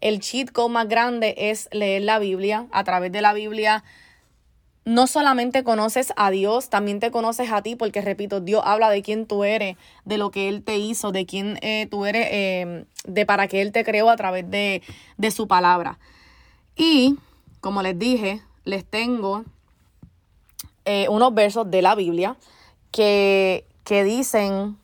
el 0.00 0.20
cheat 0.20 0.50
code 0.50 0.72
más 0.72 0.88
grande 0.88 1.34
es 1.36 1.68
leer 1.72 2.02
la 2.02 2.18
Biblia. 2.18 2.66
A 2.72 2.84
través 2.84 3.12
de 3.12 3.22
la 3.22 3.32
Biblia 3.32 3.84
no 4.84 5.06
solamente 5.06 5.64
conoces 5.64 6.12
a 6.16 6.30
Dios, 6.30 6.68
también 6.68 7.00
te 7.00 7.10
conoces 7.10 7.50
a 7.50 7.62
ti, 7.62 7.74
porque 7.74 8.02
repito, 8.02 8.40
Dios 8.40 8.62
habla 8.66 8.90
de 8.90 9.02
quién 9.02 9.26
tú 9.26 9.44
eres, 9.44 9.76
de 10.04 10.18
lo 10.18 10.30
que 10.30 10.48
Él 10.48 10.62
te 10.62 10.76
hizo, 10.76 11.10
de 11.10 11.24
quién 11.24 11.58
eh, 11.62 11.86
tú 11.90 12.04
eres, 12.04 12.86
de 13.06 13.26
para 13.26 13.48
qué 13.48 13.62
Él 13.62 13.72
te 13.72 13.82
creó 13.82 14.10
a 14.10 14.16
través 14.16 14.50
de, 14.50 14.82
de 15.16 15.30
su 15.30 15.48
palabra. 15.48 15.98
Y, 16.76 17.16
como 17.64 17.80
les 17.80 17.98
dije, 17.98 18.42
les 18.64 18.84
tengo 18.84 19.42
eh, 20.84 21.08
unos 21.08 21.32
versos 21.32 21.70
de 21.70 21.80
la 21.80 21.94
Biblia 21.94 22.36
que, 22.90 23.66
que 23.84 24.04
dicen 24.04 24.76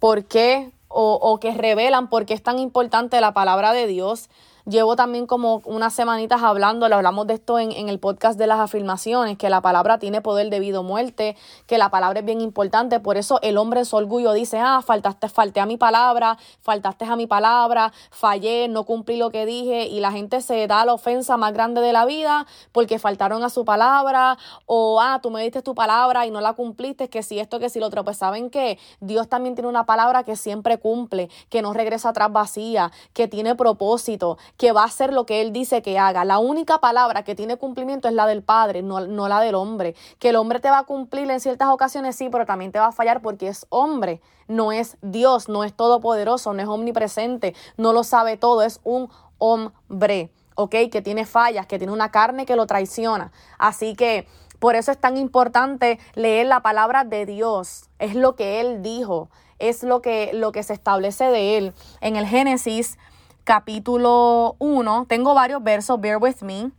por 0.00 0.24
qué 0.24 0.72
o, 0.88 1.20
o, 1.22 1.38
que 1.38 1.54
revelan 1.54 2.10
por 2.10 2.26
qué 2.26 2.34
es 2.34 2.42
tan 2.42 2.58
importante 2.58 3.20
la 3.20 3.32
palabra 3.32 3.72
de 3.72 3.86
Dios 3.86 4.28
Llevo 4.70 4.94
también 4.94 5.26
como 5.26 5.62
unas 5.64 5.92
semanitas 5.92 6.44
hablando, 6.44 6.88
le 6.88 6.94
hablamos 6.94 7.26
de 7.26 7.34
esto 7.34 7.58
en, 7.58 7.88
el 7.88 7.98
podcast 7.98 8.38
de 8.38 8.46
las 8.46 8.60
afirmaciones, 8.60 9.36
que 9.36 9.50
la 9.50 9.60
palabra 9.60 9.98
tiene 9.98 10.20
poder 10.20 10.48
de 10.48 10.60
vida 10.60 10.78
o 10.78 10.84
muerte, 10.84 11.36
que 11.66 11.76
la 11.76 11.90
palabra 11.90 12.20
es 12.20 12.24
bien 12.24 12.40
importante, 12.40 13.00
por 13.00 13.16
eso 13.16 13.40
el 13.42 13.58
hombre 13.58 13.80
en 13.80 13.86
su 13.86 13.96
orgullo 13.96 14.32
dice, 14.32 14.60
ah, 14.60 14.80
faltaste, 14.80 15.28
falté 15.28 15.58
a 15.58 15.66
mi 15.66 15.76
palabra, 15.76 16.38
faltaste 16.60 17.04
a 17.04 17.16
mi 17.16 17.26
palabra, 17.26 17.92
fallé, 18.12 18.68
no 18.68 18.84
cumplí 18.84 19.16
lo 19.16 19.30
que 19.30 19.44
dije, 19.44 19.88
y 19.88 19.98
la 19.98 20.12
gente 20.12 20.40
se 20.40 20.68
da 20.68 20.84
la 20.84 20.94
ofensa 20.94 21.36
más 21.36 21.52
grande 21.52 21.80
de 21.80 21.92
la 21.92 22.06
vida 22.06 22.46
porque 22.70 23.00
faltaron 23.00 23.42
a 23.42 23.50
su 23.50 23.64
palabra, 23.64 24.38
o 24.66 25.00
ah, 25.00 25.18
tú 25.20 25.32
me 25.32 25.42
diste 25.42 25.62
tu 25.62 25.74
palabra 25.74 26.26
y 26.26 26.30
no 26.30 26.40
la 26.40 26.52
cumpliste, 26.52 27.08
que 27.08 27.24
si 27.24 27.40
esto, 27.40 27.58
que 27.58 27.70
si 27.70 27.80
lo 27.80 27.86
otro, 27.86 28.04
pues 28.04 28.18
saben 28.18 28.50
que 28.50 28.78
Dios 29.00 29.28
también 29.28 29.56
tiene 29.56 29.68
una 29.68 29.84
palabra 29.84 30.22
que 30.22 30.36
siempre 30.36 30.78
cumple, 30.78 31.28
que 31.48 31.60
no 31.60 31.72
regresa 31.72 32.10
atrás 32.10 32.30
vacía, 32.30 32.92
que 33.14 33.26
tiene 33.26 33.56
propósito, 33.56 34.38
que 34.60 34.72
va 34.72 34.82
a 34.82 34.84
hacer 34.84 35.14
lo 35.14 35.24
que 35.24 35.40
Él 35.40 35.54
dice 35.54 35.80
que 35.80 35.98
haga. 35.98 36.26
La 36.26 36.38
única 36.38 36.80
palabra 36.80 37.24
que 37.24 37.34
tiene 37.34 37.56
cumplimiento 37.56 38.08
es 38.08 38.14
la 38.14 38.26
del 38.26 38.42
Padre, 38.42 38.82
no, 38.82 39.00
no 39.00 39.26
la 39.26 39.40
del 39.40 39.54
hombre. 39.54 39.94
Que 40.18 40.28
el 40.28 40.36
hombre 40.36 40.60
te 40.60 40.68
va 40.68 40.80
a 40.80 40.84
cumplir 40.84 41.30
en 41.30 41.40
ciertas 41.40 41.70
ocasiones, 41.70 42.14
sí, 42.14 42.28
pero 42.30 42.44
también 42.44 42.70
te 42.70 42.78
va 42.78 42.88
a 42.88 42.92
fallar 42.92 43.22
porque 43.22 43.48
es 43.48 43.64
hombre, 43.70 44.20
no 44.48 44.70
es 44.70 44.98
Dios, 45.00 45.48
no 45.48 45.64
es 45.64 45.72
todopoderoso, 45.72 46.52
no 46.52 46.60
es 46.60 46.68
omnipresente, 46.68 47.54
no 47.78 47.94
lo 47.94 48.04
sabe 48.04 48.36
todo, 48.36 48.60
es 48.60 48.80
un 48.84 49.08
hombre. 49.38 50.30
¿ok? 50.56 50.74
Que 50.92 51.00
tiene 51.00 51.24
fallas, 51.24 51.66
que 51.66 51.78
tiene 51.78 51.94
una 51.94 52.10
carne 52.10 52.44
que 52.44 52.54
lo 52.54 52.66
traiciona. 52.66 53.32
Así 53.56 53.94
que 53.94 54.26
Por 54.58 54.76
eso 54.76 54.92
es 54.92 54.98
tan 54.98 55.16
importante 55.16 55.98
leer 56.14 56.48
la 56.48 56.60
palabra 56.60 57.04
de 57.04 57.24
Dios. 57.24 57.88
Es 57.98 58.14
lo 58.14 58.36
que 58.36 58.60
Él 58.60 58.82
dijo, 58.82 59.30
es 59.58 59.82
lo 59.82 60.02
que, 60.02 60.32
lo 60.34 60.52
que 60.52 60.62
se 60.62 60.74
establece 60.74 61.24
de 61.30 61.56
Él. 61.56 61.72
En 62.02 62.16
el 62.16 62.26
Génesis 62.26 62.98
capítulo 63.44 64.56
1, 64.58 65.06
tengo 65.08 65.34
varios 65.34 65.62
versos, 65.62 66.00
bear 66.00 66.18
with 66.18 66.42
me. 66.42 66.70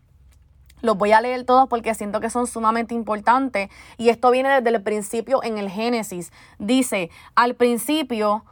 Los 0.82 0.98
voy 0.98 1.12
a 1.12 1.22
leer 1.22 1.46
todos 1.46 1.68
porque 1.70 1.94
siento 1.94 2.20
que 2.20 2.30
son 2.30 2.48
sumamente 2.48 2.96
importantes. 2.96 3.70
Y 3.98 4.10
esto 4.10 4.32
viene 4.32 4.50
desde 4.50 4.76
el 4.76 4.82
principio 4.82 5.44
en 5.44 5.58
el 5.58 5.70
Génesis. 5.70 6.32
Dice, 6.58 7.12
al 7.36 7.56
principio, 7.56 8.44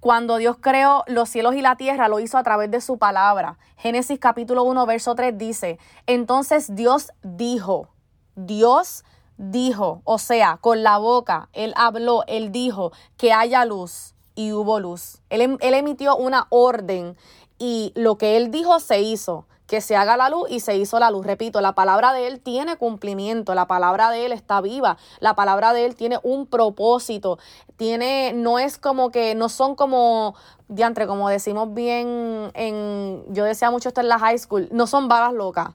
cuando 0.00 0.36
Dios 0.36 0.56
creó 0.60 1.04
los 1.06 1.28
cielos 1.28 1.54
y 1.54 1.62
la 1.62 1.76
tierra, 1.76 2.08
lo 2.08 2.20
hizo 2.20 2.36
a 2.36 2.42
través 2.42 2.70
de 2.70 2.80
su 2.80 2.98
palabra. 2.98 3.58
Génesis 3.76 4.18
capítulo 4.18 4.64
1, 4.64 4.84
verso 4.84 5.14
3 5.14 5.38
dice, 5.38 5.78
entonces 6.06 6.74
Dios 6.74 7.12
dijo, 7.22 7.88
Dios 8.34 9.04
dijo, 9.36 10.02
o 10.04 10.18
sea, 10.18 10.58
con 10.60 10.82
la 10.82 10.98
boca, 10.98 11.48
Él 11.52 11.72
habló, 11.76 12.24
Él 12.26 12.52
dijo 12.52 12.92
que 13.16 13.32
haya 13.32 13.64
luz 13.64 14.14
y 14.34 14.52
hubo 14.52 14.80
luz. 14.80 15.20
Él, 15.30 15.42
em, 15.42 15.58
él 15.60 15.74
emitió 15.74 16.16
una 16.16 16.46
orden 16.50 17.16
y 17.62 17.92
lo 17.94 18.18
que 18.18 18.36
Él 18.36 18.50
dijo 18.50 18.80
se 18.80 19.00
hizo 19.02 19.46
que 19.68 19.80
se 19.80 19.94
haga 19.94 20.16
la 20.16 20.28
luz 20.28 20.50
y 20.50 20.58
se 20.58 20.76
hizo 20.76 20.98
la 20.98 21.12
luz. 21.12 21.24
Repito, 21.24 21.60
la 21.60 21.74
palabra 21.74 22.12
de 22.12 22.26
Él 22.26 22.40
tiene 22.40 22.76
cumplimiento, 22.76 23.54
la 23.54 23.68
palabra 23.68 24.10
de 24.10 24.26
Él 24.26 24.32
está 24.32 24.60
viva, 24.60 24.98
la 25.20 25.36
palabra 25.36 25.72
de 25.72 25.86
Él 25.86 25.94
tiene 25.94 26.18
un 26.24 26.46
propósito, 26.46 27.38
tiene, 27.76 28.32
no 28.34 28.58
es 28.58 28.78
como 28.78 29.10
que, 29.10 29.36
no 29.36 29.48
son 29.48 29.76
como, 29.76 30.34
diantre, 30.66 31.06
como 31.06 31.28
decimos 31.28 31.72
bien 31.72 32.50
en, 32.54 33.24
yo 33.28 33.44
decía 33.44 33.70
mucho 33.70 33.88
esto 33.90 34.00
en 34.00 34.08
la 34.08 34.18
high 34.18 34.38
school, 34.38 34.68
no 34.72 34.88
son 34.88 35.06
vagas 35.06 35.32
locas, 35.32 35.70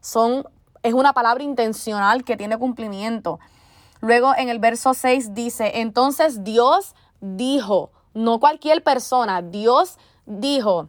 son, 0.00 0.46
es 0.84 0.94
una 0.94 1.12
palabra 1.12 1.42
intencional 1.42 2.22
que 2.22 2.36
tiene 2.36 2.56
cumplimiento. 2.56 3.40
Luego 4.00 4.32
en 4.36 4.48
el 4.48 4.60
verso 4.60 4.94
6 4.94 5.34
dice, 5.34 5.80
entonces 5.80 6.44
Dios 6.44 6.94
dijo, 7.20 7.90
no 8.14 8.38
cualquier 8.38 8.82
persona, 8.84 9.42
Dios 9.42 9.98
dijo, 10.24 10.88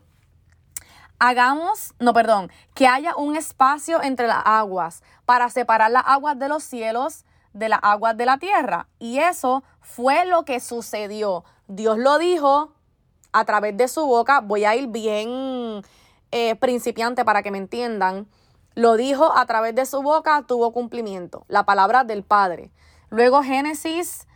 hagamos, 1.23 1.93
no, 1.99 2.11
perdón, 2.11 2.51
que 2.73 2.85
haya 2.85 3.15
un 3.15 3.37
espacio 3.37 4.03
entre 4.03 4.27
las 4.27 4.41
aguas 4.43 5.03
para 5.25 5.49
separar 5.49 5.89
las 5.89 6.03
aguas 6.05 6.37
de 6.37 6.49
los 6.49 6.63
cielos 6.65 7.23
de 7.53 7.69
las 7.69 7.79
aguas 7.81 8.17
de 8.17 8.25
la 8.25 8.39
tierra. 8.39 8.87
Y 8.99 9.19
eso 9.19 9.63
fue 9.79 10.25
lo 10.25 10.43
que 10.43 10.59
sucedió. 10.59 11.45
Dios 11.67 11.97
lo 11.97 12.17
dijo 12.17 12.73
a 13.31 13.45
través 13.45 13.77
de 13.77 13.87
su 13.87 14.05
boca. 14.05 14.41
Voy 14.41 14.65
a 14.65 14.75
ir 14.75 14.87
bien 14.87 15.81
eh, 16.31 16.55
principiante 16.55 17.23
para 17.23 17.41
que 17.41 17.51
me 17.51 17.57
entiendan. 17.57 18.27
Lo 18.75 18.97
dijo 18.97 19.31
a 19.33 19.45
través 19.45 19.75
de 19.75 19.85
su 19.85 20.01
boca, 20.01 20.43
tuvo 20.45 20.73
cumplimiento. 20.73 21.45
La 21.47 21.63
palabra 21.63 22.03
del 22.03 22.23
Padre. 22.23 22.71
Luego 23.09 23.43
Génesis, 23.43 24.27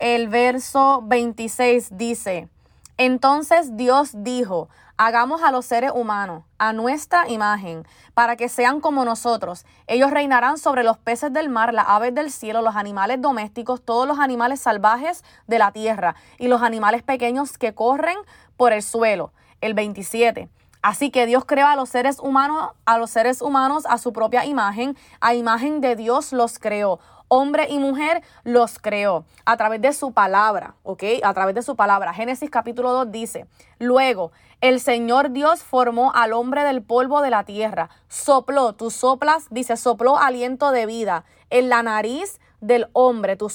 el 0.00 0.28
verso 0.28 1.00
26 1.06 1.96
dice, 1.96 2.50
entonces 2.98 3.76
Dios 3.76 4.10
dijo, 4.12 4.68
Hagamos 4.98 5.42
a 5.42 5.52
los 5.52 5.66
seres 5.66 5.92
humanos 5.94 6.44
a 6.56 6.72
nuestra 6.72 7.28
imagen, 7.28 7.86
para 8.14 8.36
que 8.36 8.48
sean 8.48 8.80
como 8.80 9.04
nosotros. 9.04 9.66
Ellos 9.86 10.10
reinarán 10.10 10.56
sobre 10.56 10.84
los 10.84 10.96
peces 10.96 11.30
del 11.34 11.50
mar, 11.50 11.74
las 11.74 11.84
aves 11.86 12.14
del 12.14 12.30
cielo, 12.30 12.62
los 12.62 12.76
animales 12.76 13.20
domésticos, 13.20 13.82
todos 13.84 14.08
los 14.08 14.18
animales 14.18 14.58
salvajes 14.58 15.22
de 15.46 15.58
la 15.58 15.70
tierra 15.70 16.16
y 16.38 16.48
los 16.48 16.62
animales 16.62 17.02
pequeños 17.02 17.58
que 17.58 17.74
corren 17.74 18.16
por 18.56 18.72
el 18.72 18.82
suelo. 18.82 19.32
El 19.60 19.74
27. 19.74 20.48
Así 20.80 21.10
que 21.10 21.26
Dios 21.26 21.44
creó 21.44 21.66
a 21.66 21.76
los 21.76 21.90
seres 21.90 22.18
humanos, 22.18 22.70
a 22.86 22.96
los 22.96 23.10
seres 23.10 23.42
humanos 23.42 23.84
a 23.86 23.98
su 23.98 24.14
propia 24.14 24.46
imagen, 24.46 24.96
a 25.20 25.34
imagen 25.34 25.82
de 25.82 25.96
Dios 25.96 26.32
los 26.32 26.58
creó 26.58 27.00
hombre 27.28 27.66
y 27.68 27.78
mujer 27.78 28.22
los 28.44 28.78
creó 28.78 29.24
a 29.44 29.56
través 29.56 29.80
de 29.80 29.92
su 29.92 30.12
palabra, 30.12 30.74
¿ok? 30.82 31.02
A 31.22 31.34
través 31.34 31.54
de 31.54 31.62
su 31.62 31.76
palabra. 31.76 32.12
Génesis 32.12 32.50
capítulo 32.50 32.92
2 32.92 33.12
dice, 33.12 33.46
luego 33.78 34.32
el 34.60 34.80
Señor 34.80 35.30
Dios 35.30 35.62
formó 35.62 36.12
al 36.14 36.32
hombre 36.32 36.64
del 36.64 36.82
polvo 36.82 37.20
de 37.20 37.30
la 37.30 37.44
tierra, 37.44 37.90
sopló, 38.08 38.74
tú 38.74 38.90
soplas, 38.90 39.46
dice, 39.50 39.76
sopló 39.76 40.18
aliento 40.18 40.70
de 40.70 40.86
vida 40.86 41.24
en 41.50 41.68
la 41.68 41.82
nariz 41.82 42.40
del 42.60 42.88
hombre, 42.92 43.36
tú, 43.36 43.50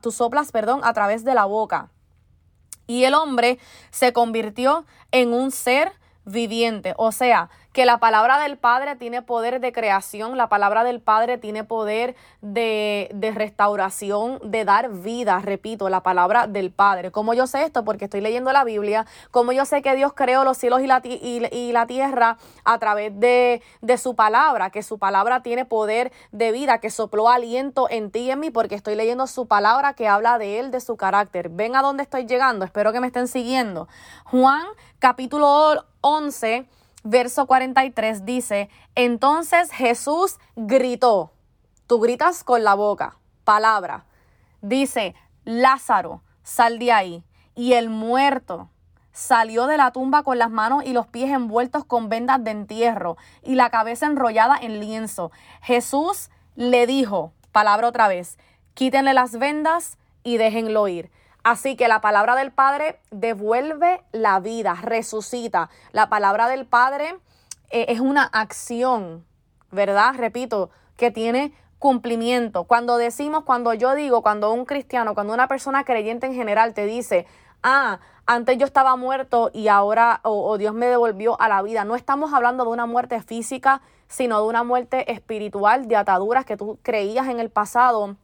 tú 0.00 0.12
soplas, 0.12 0.52
perdón, 0.52 0.80
a 0.84 0.92
través 0.92 1.24
de 1.24 1.34
la 1.34 1.44
boca. 1.44 1.90
Y 2.86 3.04
el 3.04 3.14
hombre 3.14 3.58
se 3.90 4.12
convirtió 4.12 4.86
en 5.10 5.32
un 5.32 5.50
ser 5.50 5.92
viviente, 6.24 6.94
o 6.96 7.12
sea, 7.12 7.50
que 7.78 7.86
la 7.86 8.00
palabra 8.00 8.40
del 8.40 8.58
Padre 8.58 8.96
tiene 8.96 9.22
poder 9.22 9.60
de 9.60 9.70
creación, 9.70 10.36
la 10.36 10.48
palabra 10.48 10.82
del 10.82 11.00
Padre 11.00 11.38
tiene 11.38 11.62
poder 11.62 12.16
de, 12.40 13.08
de, 13.14 13.30
restauración, 13.30 14.40
de 14.42 14.64
dar 14.64 14.90
vida, 14.90 15.38
repito, 15.38 15.88
la 15.88 16.02
palabra 16.02 16.48
del 16.48 16.72
Padre. 16.72 17.12
¿Cómo 17.12 17.34
yo 17.34 17.46
sé 17.46 17.62
esto? 17.62 17.84
Porque 17.84 18.06
estoy 18.06 18.20
leyendo 18.20 18.50
la 18.50 18.64
Biblia, 18.64 19.06
¿cómo 19.30 19.52
yo 19.52 19.64
sé 19.64 19.80
que 19.80 19.94
Dios 19.94 20.12
creó 20.12 20.42
los 20.42 20.58
cielos 20.58 20.80
y 20.80 20.88
la, 20.88 21.00
y, 21.04 21.70
la 21.70 21.86
tierra 21.86 22.36
a 22.64 22.78
través 22.80 23.12
de, 23.20 23.62
de 23.80 23.96
su 23.96 24.16
palabra, 24.16 24.70
que 24.70 24.82
su 24.82 24.98
palabra 24.98 25.44
tiene 25.44 25.64
poder 25.64 26.10
de 26.32 26.50
vida, 26.50 26.80
que 26.80 26.90
sopló 26.90 27.28
aliento 27.28 27.86
en 27.90 28.10
ti 28.10 28.22
y 28.22 28.32
en 28.32 28.40
mí, 28.40 28.50
porque 28.50 28.74
estoy 28.74 28.96
leyendo 28.96 29.28
su 29.28 29.46
palabra 29.46 29.94
que 29.94 30.08
habla 30.08 30.38
de 30.38 30.58
él, 30.58 30.72
de 30.72 30.80
su 30.80 30.96
carácter. 30.96 31.48
Ven 31.48 31.76
a 31.76 31.82
dónde 31.82 32.02
estoy 32.02 32.26
llegando, 32.26 32.64
espero 32.64 32.92
que 32.92 32.98
me 32.98 33.06
estén 33.06 33.28
siguiendo. 33.28 33.86
Juan 34.24 34.66
capítulo 34.98 35.84
11 36.00 36.66
verso 37.04 37.46
43 37.46 38.24
dice, 38.24 38.68
entonces 38.94 39.70
Jesús 39.70 40.38
gritó, 40.56 41.32
tú 41.86 42.00
gritas 42.00 42.44
con 42.44 42.64
la 42.64 42.74
boca, 42.74 43.18
palabra, 43.44 44.04
dice, 44.60 45.14
Lázaro, 45.44 46.22
sal 46.42 46.78
de 46.78 46.92
ahí. 46.92 47.24
Y 47.54 47.72
el 47.72 47.88
muerto 47.88 48.68
salió 49.12 49.66
de 49.66 49.76
la 49.76 49.90
tumba 49.90 50.22
con 50.22 50.38
las 50.38 50.50
manos 50.50 50.84
y 50.84 50.92
los 50.92 51.06
pies 51.06 51.30
envueltos 51.30 51.84
con 51.84 52.08
vendas 52.08 52.44
de 52.44 52.52
entierro 52.52 53.16
y 53.42 53.54
la 53.54 53.70
cabeza 53.70 54.06
enrollada 54.06 54.56
en 54.60 54.78
lienzo. 54.78 55.32
Jesús 55.60 56.30
le 56.54 56.86
dijo, 56.86 57.32
palabra 57.50 57.88
otra 57.88 58.08
vez, 58.08 58.38
quítenle 58.74 59.14
las 59.14 59.38
vendas 59.38 59.98
y 60.22 60.36
déjenlo 60.36 60.86
ir. 60.86 61.10
Así 61.48 61.76
que 61.76 61.88
la 61.88 62.02
palabra 62.02 62.36
del 62.36 62.52
Padre 62.52 63.00
devuelve 63.10 64.02
la 64.12 64.38
vida, 64.38 64.74
resucita. 64.82 65.70
La 65.92 66.10
palabra 66.10 66.46
del 66.46 66.66
Padre 66.66 67.16
eh, 67.70 67.86
es 67.88 68.00
una 68.00 68.24
acción, 68.24 69.24
¿verdad? 69.70 70.14
Repito, 70.18 70.68
que 70.98 71.10
tiene 71.10 71.54
cumplimiento. 71.78 72.64
Cuando 72.64 72.98
decimos, 72.98 73.44
cuando 73.44 73.72
yo 73.72 73.94
digo, 73.94 74.20
cuando 74.20 74.52
un 74.52 74.66
cristiano, 74.66 75.14
cuando 75.14 75.32
una 75.32 75.48
persona 75.48 75.84
creyente 75.84 76.26
en 76.26 76.34
general 76.34 76.74
te 76.74 76.84
dice, 76.84 77.26
ah, 77.62 77.98
antes 78.26 78.58
yo 78.58 78.66
estaba 78.66 78.96
muerto 78.96 79.50
y 79.54 79.68
ahora, 79.68 80.20
o 80.24 80.58
Dios 80.58 80.74
me 80.74 80.88
devolvió 80.88 81.40
a 81.40 81.48
la 81.48 81.62
vida, 81.62 81.86
no 81.86 81.96
estamos 81.96 82.34
hablando 82.34 82.64
de 82.64 82.72
una 82.72 82.84
muerte 82.84 83.22
física, 83.22 83.80
sino 84.06 84.42
de 84.42 84.48
una 84.48 84.64
muerte 84.64 85.10
espiritual, 85.10 85.88
de 85.88 85.96
ataduras 85.96 86.44
que 86.44 86.58
tú 86.58 86.78
creías 86.82 87.26
en 87.28 87.40
el 87.40 87.48
pasado 87.48 88.16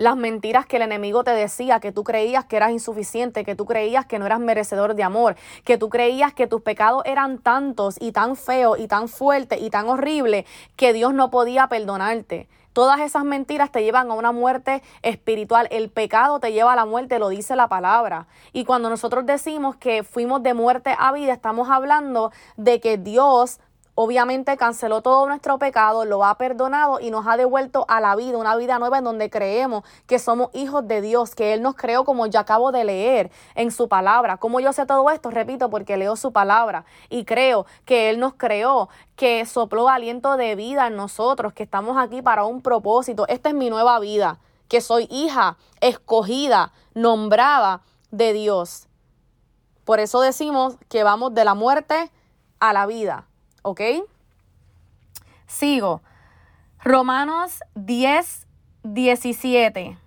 las 0.00 0.16
mentiras 0.16 0.64
que 0.64 0.76
el 0.76 0.82
enemigo 0.82 1.24
te 1.24 1.32
decía, 1.32 1.78
que 1.78 1.92
tú 1.92 2.04
creías 2.04 2.46
que 2.46 2.56
eras 2.56 2.70
insuficiente, 2.70 3.44
que 3.44 3.54
tú 3.54 3.66
creías 3.66 4.06
que 4.06 4.18
no 4.18 4.24
eras 4.24 4.40
merecedor 4.40 4.94
de 4.94 5.02
amor, 5.02 5.36
que 5.62 5.76
tú 5.76 5.90
creías 5.90 6.32
que 6.32 6.46
tus 6.46 6.62
pecados 6.62 7.02
eran 7.04 7.36
tantos 7.36 7.96
y 8.00 8.10
tan 8.12 8.34
feos 8.34 8.78
y 8.78 8.88
tan 8.88 9.08
fuertes 9.08 9.60
y 9.60 9.68
tan 9.68 9.90
horribles 9.90 10.46
que 10.76 10.94
Dios 10.94 11.12
no 11.12 11.30
podía 11.30 11.66
perdonarte. 11.66 12.48
Todas 12.72 13.00
esas 13.00 13.24
mentiras 13.24 13.70
te 13.72 13.82
llevan 13.82 14.10
a 14.10 14.14
una 14.14 14.32
muerte 14.32 14.82
espiritual. 15.02 15.68
El 15.70 15.90
pecado 15.90 16.40
te 16.40 16.52
lleva 16.52 16.72
a 16.72 16.76
la 16.76 16.86
muerte, 16.86 17.18
lo 17.18 17.28
dice 17.28 17.54
la 17.54 17.68
palabra. 17.68 18.26
Y 18.54 18.64
cuando 18.64 18.88
nosotros 18.88 19.26
decimos 19.26 19.76
que 19.76 20.02
fuimos 20.02 20.42
de 20.42 20.54
muerte 20.54 20.94
a 20.98 21.12
vida, 21.12 21.34
estamos 21.34 21.68
hablando 21.68 22.32
de 22.56 22.80
que 22.80 22.96
Dios 22.96 23.60
Obviamente 24.02 24.56
canceló 24.56 25.02
todo 25.02 25.26
nuestro 25.26 25.58
pecado, 25.58 26.06
lo 26.06 26.24
ha 26.24 26.38
perdonado 26.38 27.00
y 27.00 27.10
nos 27.10 27.26
ha 27.26 27.36
devuelto 27.36 27.84
a 27.86 28.00
la 28.00 28.16
vida, 28.16 28.38
una 28.38 28.56
vida 28.56 28.78
nueva 28.78 28.96
en 28.96 29.04
donde 29.04 29.28
creemos 29.28 29.84
que 30.06 30.18
somos 30.18 30.48
hijos 30.54 30.88
de 30.88 31.02
Dios, 31.02 31.34
que 31.34 31.52
Él 31.52 31.60
nos 31.60 31.74
creó 31.74 32.06
como 32.06 32.24
ya 32.24 32.40
acabo 32.40 32.72
de 32.72 32.84
leer 32.84 33.30
en 33.54 33.70
su 33.70 33.90
palabra. 33.90 34.38
¿Cómo 34.38 34.58
yo 34.58 34.72
sé 34.72 34.86
todo 34.86 35.10
esto? 35.10 35.30
Repito, 35.30 35.68
porque 35.68 35.98
leo 35.98 36.16
su 36.16 36.32
palabra 36.32 36.86
y 37.10 37.26
creo 37.26 37.66
que 37.84 38.08
Él 38.08 38.18
nos 38.20 38.32
creó, 38.32 38.88
que 39.16 39.44
sopló 39.44 39.90
aliento 39.90 40.38
de 40.38 40.54
vida 40.54 40.86
en 40.86 40.96
nosotros, 40.96 41.52
que 41.52 41.64
estamos 41.64 41.98
aquí 41.98 42.22
para 42.22 42.44
un 42.44 42.62
propósito. 42.62 43.28
Esta 43.28 43.50
es 43.50 43.54
mi 43.54 43.68
nueva 43.68 44.00
vida, 44.00 44.38
que 44.68 44.80
soy 44.80 45.08
hija, 45.10 45.58
escogida, 45.82 46.72
nombrada 46.94 47.82
de 48.10 48.32
Dios. 48.32 48.88
Por 49.84 50.00
eso 50.00 50.22
decimos 50.22 50.78
que 50.88 51.04
vamos 51.04 51.34
de 51.34 51.44
la 51.44 51.52
muerte 51.52 52.10
a 52.60 52.72
la 52.72 52.86
vida. 52.86 53.26
¿Ok? 53.62 53.80
Sigo. 55.46 56.02
Romanos 56.82 57.60
10, 57.74 58.46
17. 58.84 59.98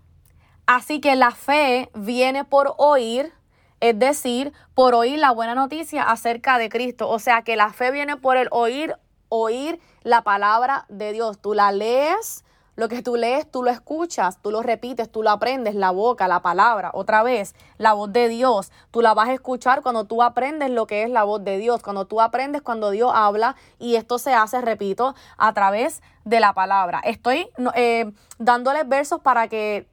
Así 0.65 1.01
que 1.01 1.15
la 1.15 1.31
fe 1.31 1.89
viene 1.93 2.45
por 2.45 2.73
oír, 2.77 3.33
es 3.79 3.99
decir, 3.99 4.53
por 4.73 4.95
oír 4.95 5.19
la 5.19 5.31
buena 5.31 5.55
noticia 5.55 6.03
acerca 6.03 6.57
de 6.57 6.69
Cristo. 6.69 7.09
O 7.09 7.19
sea 7.19 7.41
que 7.43 7.55
la 7.55 7.71
fe 7.71 7.91
viene 7.91 8.17
por 8.17 8.37
el 8.37 8.47
oír, 8.51 8.95
oír 9.29 9.79
la 10.03 10.21
palabra 10.23 10.85
de 10.87 11.11
Dios. 11.11 11.39
Tú 11.39 11.53
la 11.53 11.71
lees, 11.71 12.45
Lo 12.75 12.89
que 12.89 13.03
tú 13.03 13.15
lees, 13.15 13.49
tú 13.49 13.61
lo 13.61 13.69
escuchas, 13.69 14.39
tú 14.41 14.49
lo 14.49 14.63
repites, 14.63 15.11
tú 15.11 15.21
lo 15.21 15.29
aprendes, 15.29 15.75
la 15.75 15.91
boca, 15.91 16.27
la 16.27 16.41
palabra, 16.41 16.89
otra 16.93 17.21
vez, 17.21 17.53
la 17.77 17.93
voz 17.93 18.11
de 18.11 18.27
Dios. 18.27 18.71
Tú 18.89 19.01
la 19.01 19.13
vas 19.13 19.29
a 19.29 19.33
escuchar 19.33 19.83
cuando 19.83 20.05
tú 20.05 20.23
aprendes 20.23 20.71
lo 20.71 20.87
que 20.87 21.03
es 21.03 21.09
la 21.09 21.23
voz 21.23 21.43
de 21.43 21.57
Dios, 21.57 21.83
cuando 21.83 22.05
tú 22.05 22.19
aprendes 22.19 22.63
cuando 22.63 22.89
Dios 22.89 23.11
habla 23.13 23.55
y 23.77 23.95
esto 23.95 24.17
se 24.17 24.33
hace, 24.33 24.59
repito, 24.61 25.13
a 25.37 25.53
través 25.53 26.01
de 26.25 26.39
la 26.39 26.53
palabra. 26.53 26.99
Estoy 27.03 27.49
eh, 27.75 28.11
dándoles 28.39 28.87
versos 28.89 29.21
para 29.21 29.47
que 29.47 29.87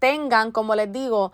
tengan, 0.00 0.50
como 0.50 0.74
les 0.74 0.92
digo, 0.92 1.32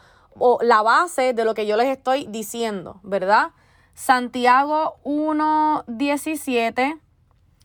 la 0.61 0.83
base 0.83 1.33
de 1.33 1.45
lo 1.45 1.55
que 1.55 1.67
yo 1.67 1.77
les 1.77 1.89
estoy 1.89 2.27
diciendo, 2.27 3.01
¿verdad? 3.03 3.53
Santiago 3.95 4.97
1.17 5.05 7.01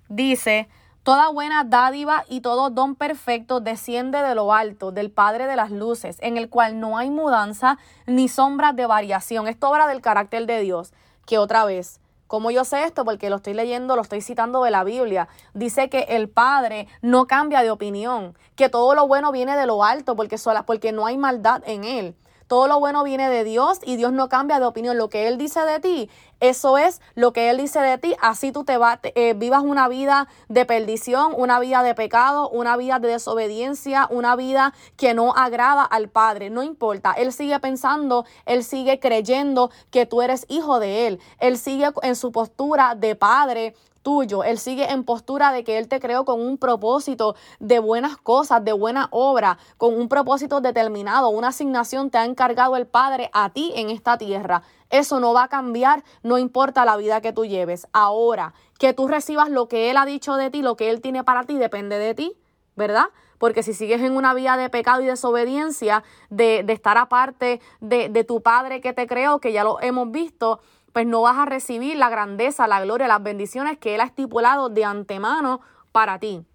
dice, 0.10 0.68
Toda 1.06 1.30
buena 1.30 1.64
dádiva 1.64 2.26
y 2.30 2.42
todo 2.42 2.72
don 2.72 2.96
perfecto 2.96 3.60
desciende 3.60 4.24
de 4.24 4.34
lo 4.34 4.52
alto, 4.52 4.92
del 4.92 5.12
Padre 5.12 5.46
de 5.46 5.56
las 5.56 5.70
Luces, 5.70 6.18
en 6.20 6.36
el 6.36 6.50
cual 6.50 6.80
no 6.80 6.98
hay 6.98 7.12
mudanza 7.12 7.78
ni 8.08 8.28
sombra 8.28 8.74
de 8.74 8.88
variación. 8.88 9.48
Esto 9.48 9.70
obra 9.70 9.86
del 9.86 10.02
carácter 10.02 10.48
de 10.48 10.62
Dios, 10.62 10.94
que 11.28 11.38
otra 11.38 11.64
vez, 11.64 12.00
como 12.26 12.50
yo 12.50 12.66
sé 12.66 12.86
esto? 12.86 13.06
Porque 13.06 13.30
lo 13.30 13.36
estoy 13.36 13.54
leyendo, 13.54 13.96
lo 13.96 14.02
estoy 14.02 14.22
citando 14.22 14.64
de 14.64 14.72
la 14.72 14.84
Biblia. 14.84 15.28
Dice 15.54 15.92
que 15.92 16.08
el 16.10 16.28
Padre 16.28 16.88
no 17.04 17.28
cambia 17.28 17.62
de 17.62 17.70
opinión, 17.70 18.36
que 18.56 18.70
todo 18.70 18.96
lo 18.96 19.08
bueno 19.08 19.32
viene 19.32 19.56
de 19.56 19.68
lo 19.68 19.84
alto, 19.84 20.16
porque, 20.16 20.40
sola, 20.40 20.66
porque 20.66 20.92
no 20.92 21.06
hay 21.06 21.20
maldad 21.20 21.62
en 21.68 21.84
Él. 21.84 22.16
Todo 22.48 22.68
lo 22.68 22.80
bueno 22.80 23.04
viene 23.04 23.30
de 23.30 23.44
Dios 23.44 23.80
y 23.84 23.96
Dios 23.96 24.14
no 24.14 24.30
cambia 24.30 24.60
de 24.60 24.66
opinión. 24.66 24.98
Lo 24.98 25.10
que 25.10 25.28
Él 25.28 25.38
dice 25.38 25.62
de 25.62 25.80
ti, 25.80 26.10
eso 26.40 26.78
es 26.78 27.02
lo 27.16 27.34
que 27.34 27.50
Él 27.50 27.58
dice 27.58 27.80
de 27.80 27.98
ti. 27.98 28.16
Así 28.22 28.52
tú 28.52 28.64
te 28.64 28.78
vas, 28.78 29.00
eh, 29.04 29.34
vivas 29.36 29.64
una 29.64 29.88
vida 29.88 30.28
de 30.48 30.66
perdición, 30.66 31.34
una 31.36 31.60
vida 31.60 31.82
de 31.82 31.96
pecado, 31.96 32.50
una 32.50 32.78
vida 32.78 33.00
de 33.00 33.08
desobediencia, 33.08 34.08
una 34.12 34.36
vida 34.36 34.74
que 34.96 35.14
no 35.14 35.34
agrada 35.36 35.84
al 35.84 36.10
Padre. 36.10 36.50
No 36.50 36.62
importa. 36.62 37.14
Él 37.14 37.34
sigue 37.34 37.60
pensando, 37.60 38.26
Él 38.46 38.64
sigue 38.64 39.00
creyendo 39.00 39.72
que 39.90 40.06
tú 40.06 40.22
eres 40.22 40.46
hijo 40.48 40.80
de 40.80 41.08
Él. 41.08 41.20
Él 41.40 41.58
sigue 41.58 41.90
en 42.04 42.16
su 42.16 42.32
postura 42.32 42.96
de 42.96 43.16
Padre 43.16 43.76
tuyo. 44.06 44.44
Él 44.44 44.60
sigue 44.60 44.92
en 44.92 45.04
postura 45.04 45.52
de 45.52 45.64
que 45.64 45.80
Él 45.80 45.88
te 45.88 46.00
creó 46.00 46.26
con 46.26 46.40
un 46.40 46.60
propósito 46.60 47.36
de 47.60 47.80
buenas 47.80 48.18
cosas, 48.18 48.64
de 48.64 48.72
buena 48.72 49.08
obra, 49.10 49.58
con 49.78 49.98
un 49.98 50.08
propósito 50.08 50.62
determinado. 50.62 51.30
Una 51.30 51.48
asignación 51.48 52.12
te 52.12 52.20
ha 52.20 52.26
encargado 52.26 52.78
el 52.78 52.86
Padre 52.86 53.32
a 53.34 53.50
ti 53.50 53.74
en 53.76 53.90
esta 53.90 54.20
tierra. 54.20 54.62
Eso 54.92 55.20
no 55.20 55.34
va 55.34 55.46
a 55.46 55.48
cambiar, 55.48 56.04
no 56.22 56.38
importa 56.38 56.86
la 56.86 56.98
vida 56.98 57.20
que 57.20 57.34
tú 57.34 57.46
lleves. 57.46 57.88
Ahora, 57.94 58.54
que 58.78 58.94
tú 58.94 59.08
recibas 59.08 59.50
lo 59.50 59.68
que 59.68 59.90
Él 59.90 59.98
ha 59.98 60.06
dicho 60.06 60.36
de 60.36 60.52
ti, 60.52 60.62
lo 60.62 60.76
que 60.76 60.92
Él 60.92 61.02
tiene 61.02 61.24
para 61.24 61.44
ti, 61.44 61.56
depende 61.56 61.98
de 61.98 62.14
ti, 62.14 62.38
¿verdad? 62.76 63.06
Porque 63.40 63.64
si 63.64 63.74
sigues 63.74 64.02
en 64.02 64.16
una 64.16 64.36
vida 64.36 64.56
de 64.56 64.70
pecado 64.70 65.02
y 65.02 65.08
desobediencia, 65.08 66.04
de, 66.30 66.62
de 66.64 66.74
estar 66.74 67.00
aparte 67.00 67.60
de, 67.82 68.10
de 68.10 68.24
tu 68.24 68.42
Padre 68.42 68.82
que 68.82 68.94
te 68.94 69.08
creó, 69.08 69.40
que 69.40 69.52
ya 69.52 69.64
lo 69.64 69.82
hemos 69.82 70.12
visto, 70.12 70.60
pues 70.96 71.06
no 71.06 71.24
vas 71.24 71.38
a 71.38 71.44
recibir 71.44 71.98
la 71.98 72.08
grandeza, 72.08 72.68
la 72.68 72.80
gloria, 72.80 73.10
las 73.10 73.22
bendiciones 73.22 73.78
que 73.78 73.96
Él 73.96 74.00
ha 74.00 74.06
estipulado 74.06 74.70
de 74.70 74.86
antemano 74.86 75.60
para 75.92 76.20
ti. 76.20 76.46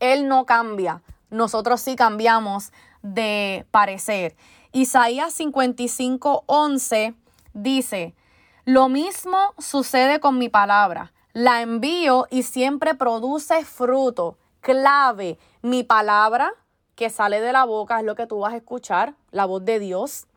Él 0.00 0.28
no 0.28 0.46
cambia, 0.46 1.02
nosotros 1.28 1.82
sí 1.82 1.94
cambiamos 1.94 2.72
de 3.02 3.66
parecer. 3.70 4.34
Isaías 4.72 5.34
55, 5.34 6.44
11 6.46 7.12
dice, 7.52 8.14
lo 8.64 8.88
mismo 8.88 9.52
sucede 9.58 10.20
con 10.20 10.38
mi 10.38 10.48
palabra, 10.48 11.12
la 11.34 11.60
envío 11.60 12.26
y 12.30 12.44
siempre 12.44 12.94
produce 12.94 13.66
fruto. 13.66 14.38
Clave, 14.62 15.38
mi 15.60 15.82
palabra 15.82 16.50
que 16.94 17.10
sale 17.10 17.42
de 17.42 17.52
la 17.52 17.66
boca 17.66 17.98
es 17.98 18.06
lo 18.06 18.14
que 18.14 18.26
tú 18.26 18.38
vas 18.38 18.54
a 18.54 18.56
escuchar, 18.56 19.12
la 19.32 19.44
voz 19.44 19.62
de 19.66 19.80
Dios 19.80 20.28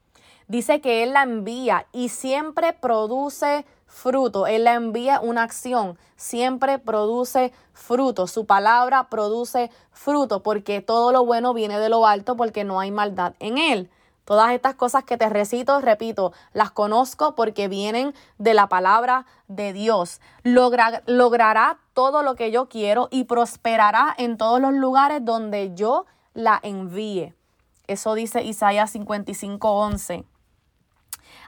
dice 0.47 0.81
que 0.81 1.03
Él 1.03 1.13
la 1.13 1.23
envía 1.23 1.87
y 1.91 2.09
siempre 2.09 2.73
produce 2.73 3.65
fruto. 3.87 4.47
Él 4.47 4.65
la 4.65 4.73
envía 4.73 5.19
una 5.21 5.43
acción, 5.43 5.97
siempre 6.15 6.79
produce 6.79 7.53
fruto. 7.73 8.27
Su 8.27 8.45
palabra 8.45 9.09
produce 9.09 9.71
fruto 9.91 10.43
porque 10.43 10.81
todo 10.81 11.11
lo 11.11 11.25
bueno 11.25 11.53
viene 11.53 11.79
de 11.79 11.89
lo 11.89 12.05
alto 12.05 12.35
porque 12.35 12.63
no 12.63 12.79
hay 12.79 12.91
maldad 12.91 13.33
en 13.39 13.57
Él. 13.57 13.89
Todas 14.25 14.51
estas 14.51 14.75
cosas 14.75 15.05
que 15.05 15.15
te 15.15 15.29
recito, 15.29 15.79
repito, 15.79 16.33
las 16.51 16.69
conozco 16.71 17.33
porque 17.33 17.69
vienen 17.69 18.13
de 18.37 18.53
la 18.53 18.67
palabra 18.67 19.25
de 19.47 19.71
Dios. 19.71 20.19
logrará 20.43 21.79
todo 21.93 22.23
lo 22.23 22.35
que 22.35 22.51
yo 22.51 22.67
quiero 22.67 23.07
y 23.09 23.23
prosperará 23.23 24.13
en 24.17 24.37
todos 24.37 24.59
los 24.59 24.73
lugares 24.73 25.23
donde 25.23 25.73
yo 25.75 26.05
la 26.33 26.59
envíe. 26.61 27.33
Eso 27.87 28.15
dice 28.15 28.43
Isaías 28.43 28.93
55:11. 28.93 30.25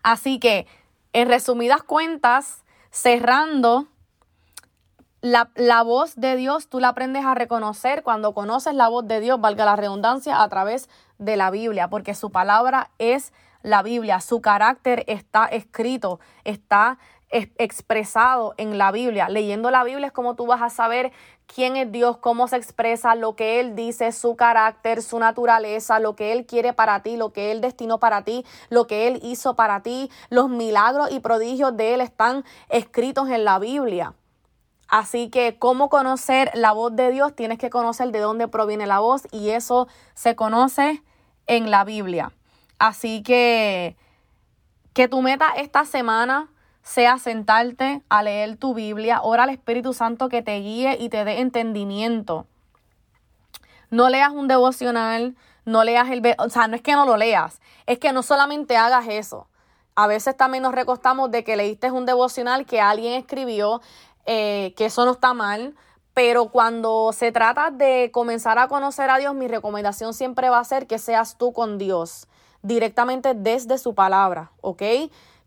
Así 0.04 0.40
que, 0.40 0.68
en 1.14 1.28
resumidas 1.28 1.84
cuentas, 1.84 2.64
cerrando, 2.92 3.88
la, 5.22 5.50
la, 5.56 5.84
voz 5.84 6.16
de 6.16 6.36
Dios 6.36 6.70
tú 6.70 6.80
la 6.80 6.90
aprendes 6.90 7.26
a 7.26 7.36
reconocer 7.36 8.04
cuando 8.04 8.34
conoces 8.34 8.74
la 8.74 8.88
voz 8.88 9.08
de 9.08 9.20
Dios, 9.20 9.42
valga 9.42 9.66
la 9.66 9.76
redundancia, 9.76 10.42
a 10.42 10.48
través 10.48 10.90
de 11.18 11.36
la 11.36 11.52
Biblia, 11.52 11.90
porque 11.90 12.16
su 12.16 12.32
palabra 12.32 12.92
es 13.00 13.34
la 13.62 13.84
Biblia, 13.84 14.22
su 14.22 14.42
carácter 14.42 15.04
está 15.08 15.46
escrito, 15.46 16.20
está 16.46 16.98
expresado 17.30 18.56
en 18.58 18.78
la 18.78 18.92
Biblia. 18.92 19.30
Leyendo 19.30 19.70
la 19.72 19.84
Biblia 19.84 20.08
es 20.08 20.14
como 20.14 20.36
tú 20.36 20.48
vas 20.48 20.62
a 20.62 20.70
saber 20.70 21.12
quién 21.46 21.78
es 21.78 21.92
Dios, 21.92 22.18
cómo 22.18 22.48
se 22.48 22.58
expresa, 22.58 23.16
lo 23.16 23.36
que 23.36 23.60
Él 23.60 23.76
dice, 23.76 24.12
su 24.12 24.36
carácter, 24.36 25.02
su 25.02 25.20
naturaleza, 25.20 26.00
lo 26.00 26.16
que 26.16 26.32
Él 26.32 26.46
quiere 26.46 26.74
para 26.74 27.02
ti, 27.02 27.18
lo 27.18 27.32
que 27.32 27.52
Él 27.52 27.62
destinó 27.62 28.00
para 28.00 28.24
ti, 28.24 28.46
lo 28.70 28.88
que 28.88 29.08
Él 29.08 29.20
hizo 29.24 29.56
para 29.56 29.82
ti. 29.82 30.10
Los 30.30 30.50
milagros 30.50 31.12
y 31.12 31.20
prodigios 31.20 31.76
de 31.78 31.94
Él 31.94 32.02
están 32.02 32.44
escritos 32.70 33.30
en 33.30 33.46
la 33.46 33.60
Biblia. 33.60 34.14
Así 34.88 35.30
que, 35.30 35.60
¿cómo 35.60 35.90
conocer 35.90 36.50
la 36.56 36.72
voz 36.72 36.96
de 36.96 37.12
Dios? 37.12 37.36
Tienes 37.36 37.60
que 37.60 37.70
conocer 37.70 38.12
de 38.12 38.20
dónde 38.20 38.48
proviene 38.48 38.88
la 38.88 39.00
voz 39.00 39.28
y 39.32 39.50
eso 39.50 39.88
se 40.16 40.36
conoce 40.36 41.04
en 41.46 41.70
la 41.70 41.84
Biblia. 41.84 42.32
Así 42.80 43.22
que, 43.22 43.96
que 44.94 45.08
tu 45.08 45.22
meta 45.22 45.52
esta 45.58 45.86
semana 45.86 46.50
sea 46.90 47.20
sentarte 47.20 48.02
a 48.10 48.24
leer 48.24 48.58
tu 48.58 48.74
Biblia, 48.74 49.22
ora 49.22 49.44
al 49.44 49.52
Espíritu 49.52 49.94
Santo 49.94 50.28
que 50.28 50.42
te 50.42 50.60
guíe 50.60 50.98
y 51.00 51.10
te 51.10 51.24
dé 51.24 51.40
entendimiento. 51.40 52.48
No 53.92 54.10
leas 54.10 54.32
un 54.32 54.48
devocional, 54.48 55.36
no 55.66 55.84
leas 55.84 56.10
el... 56.10 56.24
O 56.40 56.50
sea, 56.50 56.68
no 56.68 56.76
es 56.76 56.82
que 56.82 56.94
no 56.94 57.06
lo 57.06 57.16
leas, 57.16 57.62
es 57.86 58.00
que 58.00 58.12
no 58.12 58.24
solamente 58.24 58.76
hagas 58.76 59.06
eso. 59.08 59.48
A 59.94 60.08
veces 60.08 60.36
también 60.36 60.64
nos 60.64 60.74
recostamos 60.74 61.30
de 61.30 61.44
que 61.44 61.56
leíste 61.56 61.92
un 61.92 62.08
devocional 62.08 62.66
que 62.66 62.82
alguien 62.82 63.14
escribió, 63.14 63.82
eh, 64.26 64.74
que 64.76 64.86
eso 64.86 65.06
no 65.06 65.12
está 65.12 65.36
mal, 65.36 65.76
pero 66.16 66.50
cuando 66.50 67.12
se 67.14 67.32
trata 67.32 67.70
de 67.70 68.10
comenzar 68.12 68.58
a 68.58 68.68
conocer 68.68 69.12
a 69.12 69.20
Dios, 69.20 69.36
mi 69.36 69.48
recomendación 69.48 70.16
siempre 70.16 70.50
va 70.50 70.58
a 70.58 70.64
ser 70.64 70.88
que 70.88 70.98
seas 70.98 71.38
tú 71.38 71.54
con 71.54 71.78
Dios, 71.78 72.28
directamente 72.64 73.36
desde 73.36 73.78
su 73.78 73.94
palabra, 73.94 74.50
¿ok? 74.62 74.82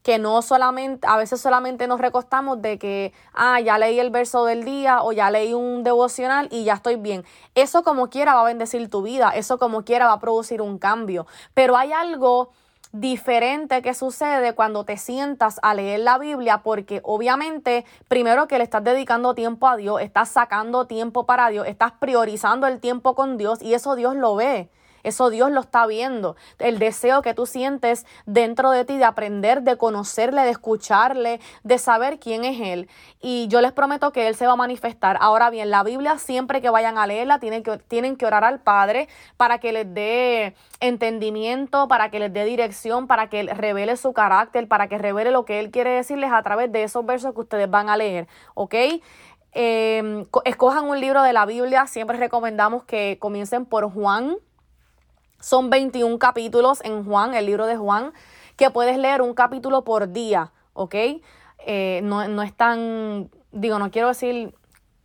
Que 0.03 0.19
no 0.19 0.43
solamente, 0.43 1.07
a 1.07 1.17
veces 1.17 1.41
solamente 1.41 1.87
nos 1.87 2.01
recostamos 2.01 2.61
de 2.61 2.79
que, 2.79 3.12
ah, 3.35 3.61
ya 3.61 3.79
leí 3.79 4.01
el 4.01 4.11
verso 4.11 4.45
del 4.45 4.65
día 4.65 5.03
o 5.03 5.12
ya 5.12 5.31
leí 5.31 5.55
un 5.55 5.85
devocional 5.85 6.49
y 6.51 6.65
ya 6.65 6.75
estoy 6.75 6.97
bien. 6.97 7.25
Eso 7.55 7.83
como 7.83 8.11
quiera 8.11 8.35
va 8.35 8.43
a 8.43 8.45
bendecir 8.45 8.88
tu 8.91 9.03
vida, 9.03 9.31
eso 9.31 9.59
como 9.59 9.85
quiera 9.85 10.07
va 10.07 10.15
a 10.15 10.21
producir 10.21 10.61
un 10.61 10.79
cambio, 10.79 11.27
pero 11.55 11.77
hay 11.77 11.93
algo 11.93 12.51
diferente 12.93 13.81
que 13.81 13.95
sucede 13.95 14.55
cuando 14.55 14.85
te 14.85 14.99
sientas 14.99 15.59
a 15.62 15.73
leer 15.75 16.01
la 16.01 16.19
Biblia 16.19 16.59
porque 16.59 17.01
obviamente 17.05 17.87
primero 18.07 18.47
que 18.49 18.59
le 18.59 18.65
estás 18.65 18.85
dedicando 18.85 19.35
tiempo 19.35 19.67
a 19.67 19.77
Dios, 19.77 20.03
estás 20.03 20.29
sacando 20.29 20.87
tiempo 20.87 21.25
para 21.25 21.49
Dios, 21.49 21.67
estás 21.67 21.93
priorizando 21.93 22.67
el 22.67 22.81
tiempo 22.81 23.15
con 23.15 23.38
Dios 23.38 23.62
y 23.62 23.73
eso 23.73 23.97
Dios 23.97 24.15
lo 24.15 24.37
ve. 24.37 24.69
Eso 25.03 25.31
Dios 25.31 25.51
lo 25.51 25.61
está 25.61 25.87
viendo. 25.87 26.37
El 26.59 26.79
deseo 26.79 27.23
que 27.23 27.35
tú 27.35 27.47
sientes 27.47 28.07
dentro 28.27 28.71
de 28.71 28.85
ti 28.85 28.97
de 28.97 29.05
aprender, 29.05 29.62
de 29.62 29.77
conocerle, 29.77 30.43
de 30.43 30.51
escucharle, 30.51 31.41
de 31.62 31.79
saber 31.79 32.19
quién 32.19 32.45
es 32.45 32.61
Él. 32.61 32.88
Y 33.21 33.49
yo 33.49 33.61
les 33.61 33.73
prometo 33.73 34.12
que 34.12 34.29
Él 34.29 34.35
se 34.35 34.47
va 34.47 34.53
a 34.53 34.57
manifestar. 34.57 35.17
Ahora 35.21 35.51
bien, 35.51 35.71
la 35.71 35.83
Biblia 35.83 36.19
siempre 36.19 36.61
que 36.61 36.71
vayan 36.71 36.99
a 36.99 37.07
leerla 37.07 37.38
tienen 37.38 37.62
que, 37.62 37.79
tienen 37.79 38.17
que 38.17 38.27
orar 38.27 38.45
al 38.45 38.61
Padre 38.61 39.09
para 39.37 39.59
que 39.59 39.73
les 39.73 39.93
dé 39.93 40.55
entendimiento, 40.81 41.88
para 41.88 42.11
que 42.11 42.19
les 42.19 42.33
dé 42.33 42.45
dirección, 42.45 43.07
para 43.07 43.29
que 43.29 43.43
revele 43.43 43.97
su 43.97 44.12
carácter, 44.12 44.69
para 44.69 44.88
que 44.88 44.99
revele 44.99 45.31
lo 45.31 45.45
que 45.45 45.61
Él 45.61 45.71
quiere 45.71 45.91
decirles 45.91 46.33
a 46.33 46.43
través 46.43 46.71
de 46.73 46.83
esos 46.83 47.05
versos 47.05 47.35
que 47.35 47.41
ustedes 47.41 47.71
van 47.71 47.88
a 47.88 47.97
leer. 47.97 48.29
¿Ok? 48.55 48.75
Em, 49.55 50.25
escojan 50.45 50.88
un 50.88 50.99
libro 50.99 51.23
de 51.23 51.33
la 51.33 51.45
Biblia. 51.45 51.87
Siempre 51.87 52.17
recomendamos 52.17 52.85
que 52.85 53.19
comiencen 53.21 53.67
por 53.67 53.91
Juan 53.93 54.37
son 55.42 55.70
21 55.70 56.18
capítulos 56.18 56.81
en 56.85 57.05
Juan, 57.05 57.35
el 57.35 57.46
libro 57.46 57.66
de 57.66 57.76
Juan, 57.76 58.12
que 58.57 58.70
puedes 58.70 58.96
leer 58.96 59.22
un 59.22 59.35
capítulo 59.35 59.83
por 59.83 60.12
día, 60.12 60.52
¿ok? 60.72 60.94
Eh, 61.66 62.00
no, 62.05 62.26
no 62.28 62.42
es 62.42 62.55
tan, 62.55 63.28
digo, 63.50 63.78
no 63.78 63.90
quiero 63.90 64.09
decir, 64.09 64.55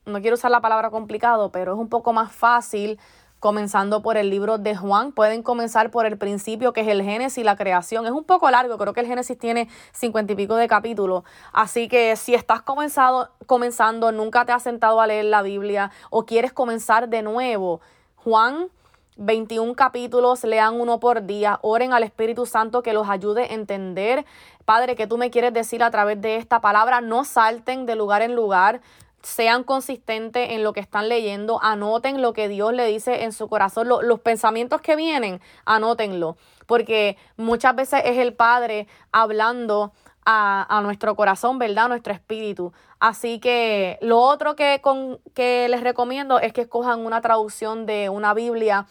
no 0.06 0.22
quiero 0.22 0.36
usar 0.36 0.52
la 0.52 0.62
palabra 0.62 0.92
complicado, 0.92 1.52
pero 1.52 1.74
es 1.74 1.80
un 1.80 1.90
poco 1.90 2.14
más 2.14 2.32
fácil 2.32 3.00
comenzando 3.40 4.02
por 4.02 4.16
el 4.18 4.30
libro 4.30 4.60
de 4.60 4.76
Juan. 4.76 5.12
Pueden 5.12 5.42
comenzar 5.42 5.90
por 5.90 6.06
el 6.06 6.18
principio, 6.18 6.72
que 6.72 6.82
es 6.82 6.88
el 6.88 7.04
Génesis, 7.04 7.44
la 7.44 7.56
creación. 7.56 8.06
Es 8.06 8.12
un 8.12 8.24
poco 8.24 8.50
largo, 8.52 8.78
creo 8.78 8.94
que 8.94 9.02
el 9.02 9.08
Génesis 9.08 9.38
tiene 9.38 9.68
cincuenta 9.92 10.34
y 10.34 10.36
pico 10.36 10.56
de 10.56 10.68
capítulos. 10.68 11.24
Así 11.52 11.88
que 11.88 12.16
si 12.16 12.36
estás 12.36 12.62
comenzado, 12.62 13.32
comenzando, 13.48 14.12
nunca 14.12 14.46
te 14.46 14.52
has 14.52 14.64
sentado 14.64 15.02
a 15.02 15.08
leer 15.08 15.26
la 15.26 15.42
Biblia 15.42 15.92
o 16.10 16.26
quieres 16.26 16.54
comenzar 16.54 17.10
de 17.10 17.22
nuevo, 17.22 17.82
Juan 18.16 18.70
21 19.18 19.76
capítulos, 19.76 20.44
lean 20.44 20.80
uno 20.80 21.00
por 21.00 21.26
día, 21.26 21.60
oren 21.62 21.94
al 21.94 22.04
Espíritu 22.04 22.46
Santo 22.46 22.84
que 22.84 22.94
los 22.94 23.10
ayude 23.10 23.44
a 23.44 23.54
entender. 23.54 24.26
Padre, 24.66 24.96
que 24.96 25.08
tú 25.08 25.18
me 25.18 25.32
quieres 25.32 25.54
decir 25.54 25.84
a 25.84 25.92
través 25.92 26.22
de 26.22 26.36
esta 26.36 26.62
palabra, 26.62 27.02
no 27.02 27.24
salten 27.24 27.86
de 27.86 27.96
lugar 27.96 28.22
en 28.22 28.36
lugar, 28.36 28.82
sean 29.22 29.64
consistentes 29.64 30.52
en 30.52 30.64
lo 30.64 30.74
que 30.74 30.80
están 30.80 31.10
leyendo, 31.10 31.60
anoten 31.62 32.22
lo 32.22 32.34
que 32.34 32.48
Dios 32.48 32.74
le 32.74 32.86
dice 32.86 33.24
en 33.24 33.34
su 33.34 33.50
corazón, 33.50 33.90
los 33.90 34.20
pensamientos 34.20 34.82
que 34.82 34.96
vienen, 34.96 35.42
anótenlo, 35.66 36.38
porque 36.66 37.18
muchas 37.36 37.76
veces 37.76 38.02
es 38.06 38.18
el 38.18 38.34
Padre 38.34 38.88
hablando 39.12 39.92
a, 40.26 40.78
a, 40.78 40.82
nuestro 40.82 41.16
corazón, 41.16 41.58
¿verdad? 41.58 41.86
A 41.86 41.88
nuestro 41.88 42.14
espíritu. 42.14 42.74
Así 43.00 43.40
que 43.40 43.98
lo 44.02 44.20
otro 44.20 44.56
que, 44.56 44.82
con, 44.82 45.20
que 45.34 45.68
les 45.70 45.82
recomiendo 45.82 46.40
es 46.40 46.52
que 46.52 46.62
escojan 46.62 47.06
una 47.06 47.22
traducción 47.22 47.86
de 47.86 48.10
una 48.10 48.34
Biblia 48.34 48.88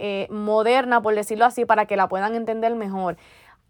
eh, 0.00 0.26
moderna, 0.30 1.00
por 1.00 1.14
decirlo 1.14 1.44
así, 1.44 1.64
para 1.64 1.86
que 1.86 1.96
la 1.96 2.08
puedan 2.08 2.34
entender 2.34 2.74
mejor 2.74 3.16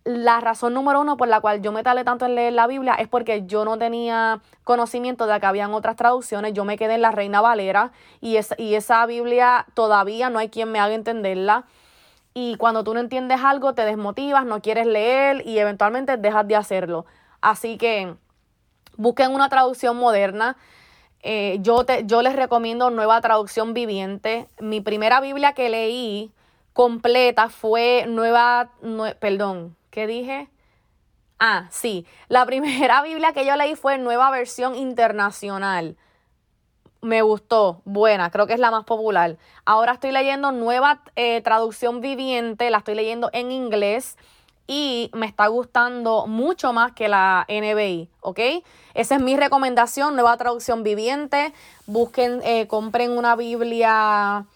la 0.05 0.41
razón 0.41 0.73
número 0.75 1.01
uno 1.01 1.17
por 1.17 1.29
la 1.29 1.41
cual 1.41 1.61
yo 1.61 1.73
me 1.73 1.83
talé 1.83 2.05
tanto 2.05 2.25
en 2.25 2.35
leer 2.35 2.55
la 2.55 2.67
Biblia 2.67 2.95
es 2.95 3.09
porque 3.09 3.45
yo 3.47 3.65
no 3.65 3.77
tenía 3.79 4.41
conocimiento 4.65 5.27
de 5.27 5.39
que 5.39 5.47
habían 5.47 5.75
otras 5.75 5.97
traducciones. 5.97 6.55
Yo 6.55 6.65
me 6.65 6.79
quedé 6.79 6.95
en 6.95 7.03
la 7.03 7.13
Reina 7.13 7.41
Valera 7.41 7.93
y, 8.21 8.39
y 8.59 8.75
esa 8.75 9.05
Biblia 9.07 9.67
todavía 9.75 10.31
no 10.31 10.39
hay 10.39 10.49
quien 10.49 10.73
me 10.73 10.81
haga 10.81 10.95
entenderla. 10.95 11.65
Y 12.33 12.57
cuando 12.57 12.85
tú 12.85 12.95
no 12.95 13.01
entiendes 13.01 13.41
algo, 13.43 13.75
te 13.75 13.85
desmotivas, 13.85 14.47
no 14.47 14.63
quieres 14.63 14.87
leer 14.87 15.47
y 15.47 15.59
eventualmente 15.59 16.17
dejas 16.17 16.47
de 16.47 16.57
hacerlo. 16.57 17.05
Así 17.41 17.77
que 17.77 18.15
busquen 18.97 19.35
una 19.35 19.49
traducción 19.49 19.97
moderna. 19.97 20.57
Eh, 21.23 21.59
yo, 21.61 21.85
te, 21.85 22.05
yo 22.07 22.23
les 22.23 22.35
recomiendo 22.35 22.91
Nueva 22.91 23.21
Traducción 23.21 23.75
Viviente. 23.75 24.49
Mi 24.59 24.81
primera 24.81 25.21
Biblia 25.21 25.53
que 25.53 25.69
leí 25.69 26.31
completa 26.73 27.49
fue 27.49 28.05
Nueva, 28.07 28.71
perdón, 29.19 29.77
¿Qué 29.91 30.07
dije? 30.07 30.49
Ah, 31.39 31.67
sí. 31.71 32.07
La 32.29 32.47
primera 32.47 33.03
Biblia 33.03 33.33
que 33.33 33.45
yo 33.45 33.57
leí 33.57 33.75
fue 33.75 33.99
Nueva 33.99 34.31
Versión 34.31 34.75
Internacional. 34.75 35.97
Me 37.03 37.23
gustó, 37.23 37.81
buena, 37.87 38.31
creo 38.31 38.47
que 38.47 38.53
es 38.53 38.61
la 38.61 38.71
más 38.71 38.85
popular. 38.85 39.39
Ahora 39.65 39.93
estoy 39.93 40.13
leyendo 40.13 40.53
nueva 40.53 41.03
eh, 41.17 41.41
traducción 41.41 42.03
viviente, 42.03 42.69
la 42.69 42.79
estoy 42.79 42.95
leyendo 42.95 43.31
en 43.33 43.53
inglés 43.53 44.19
y 44.73 45.11
me 45.15 45.27
está 45.27 45.49
gustando 45.49 46.29
mucho 46.29 46.73
más 46.73 46.93
que 46.93 47.09
la 47.09 47.45
NBI, 47.49 48.09
¿ok? 48.21 48.39
Esa 48.95 49.17
es 49.17 49.21
mi 49.21 49.37
recomendación, 49.37 50.15
nueva 50.15 50.37
traducción 50.37 50.85
viviente. 50.85 51.53
Busquen, 51.87 52.41
eh, 52.45 52.69
compren 52.69 53.11
una 53.11 53.35
Biblia 53.35 54.47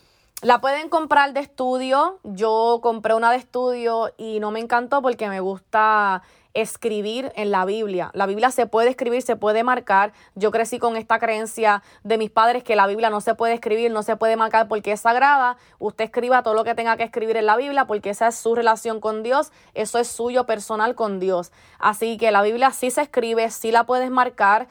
la 0.42 0.60
pueden 0.60 0.88
comprar 0.90 1.32
de 1.32 1.40
estudio. 1.40 2.20
Yo 2.22 2.80
compré 2.82 3.14
una 3.14 3.30
de 3.30 3.38
estudio 3.38 4.12
y 4.18 4.40
no 4.40 4.50
me 4.50 4.60
encantó 4.60 5.00
porque 5.00 5.28
me 5.28 5.40
gusta 5.40 6.22
escribir 6.54 7.32
en 7.34 7.50
la 7.50 7.64
Biblia. 7.64 8.10
La 8.14 8.26
Biblia 8.26 8.50
se 8.50 8.66
puede 8.66 8.90
escribir, 8.90 9.22
se 9.22 9.36
puede 9.36 9.64
marcar. 9.64 10.12
Yo 10.36 10.50
crecí 10.50 10.78
con 10.78 10.96
esta 10.96 11.18
creencia 11.18 11.82
de 12.04 12.16
mis 12.16 12.30
padres 12.30 12.62
que 12.62 12.76
la 12.76 12.86
Biblia 12.86 13.10
no 13.10 13.20
se 13.20 13.34
puede 13.34 13.54
escribir, 13.54 13.90
no 13.90 14.02
se 14.02 14.16
puede 14.16 14.36
marcar 14.36 14.68
porque 14.68 14.92
es 14.92 15.00
sagrada. 15.00 15.56
Usted 15.80 16.04
escriba 16.04 16.42
todo 16.42 16.54
lo 16.54 16.64
que 16.64 16.74
tenga 16.74 16.96
que 16.96 17.02
escribir 17.02 17.36
en 17.36 17.46
la 17.46 17.56
Biblia 17.56 17.86
porque 17.86 18.10
esa 18.10 18.28
es 18.28 18.36
su 18.36 18.54
relación 18.54 19.00
con 19.00 19.22
Dios, 19.22 19.52
eso 19.74 19.98
es 19.98 20.08
suyo 20.08 20.46
personal 20.46 20.94
con 20.94 21.18
Dios. 21.18 21.52
Así 21.78 22.16
que 22.16 22.30
la 22.30 22.42
Biblia 22.42 22.70
sí 22.70 22.90
se 22.90 23.02
escribe, 23.02 23.50
sí 23.50 23.72
la 23.72 23.84
puedes 23.84 24.10
marcar. 24.10 24.68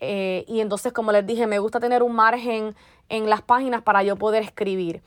Eh, 0.00 0.44
y 0.46 0.60
entonces, 0.60 0.92
como 0.92 1.12
les 1.12 1.26
dije, 1.26 1.46
me 1.46 1.58
gusta 1.58 1.80
tener 1.80 2.02
un 2.02 2.14
margen 2.14 2.76
en 3.08 3.28
las 3.28 3.42
páginas 3.42 3.82
para 3.82 4.02
yo 4.02 4.16
poder 4.16 4.42
escribir. 4.42 5.02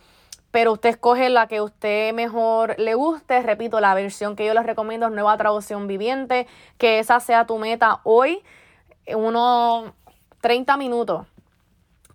Pero 0.57 0.73
usted 0.73 0.89
escoge 0.89 1.29
la 1.29 1.45
que 1.45 1.61
usted 1.61 2.15
mejor 2.15 2.79
le 2.79 2.95
guste. 2.95 3.43
Repito, 3.43 3.79
la 3.79 3.93
versión 3.93 4.35
que 4.35 4.43
yo 4.43 4.55
les 4.55 4.65
recomiendo 4.65 5.05
es 5.05 5.11
Nueva 5.11 5.37
Traducción 5.37 5.85
Viviente. 5.85 6.47
Que 6.79 6.97
esa 6.97 7.19
sea 7.19 7.45
tu 7.45 7.59
meta 7.59 8.01
hoy. 8.03 8.41
Unos 9.15 9.91
30 10.41 10.75
minutos 10.77 11.27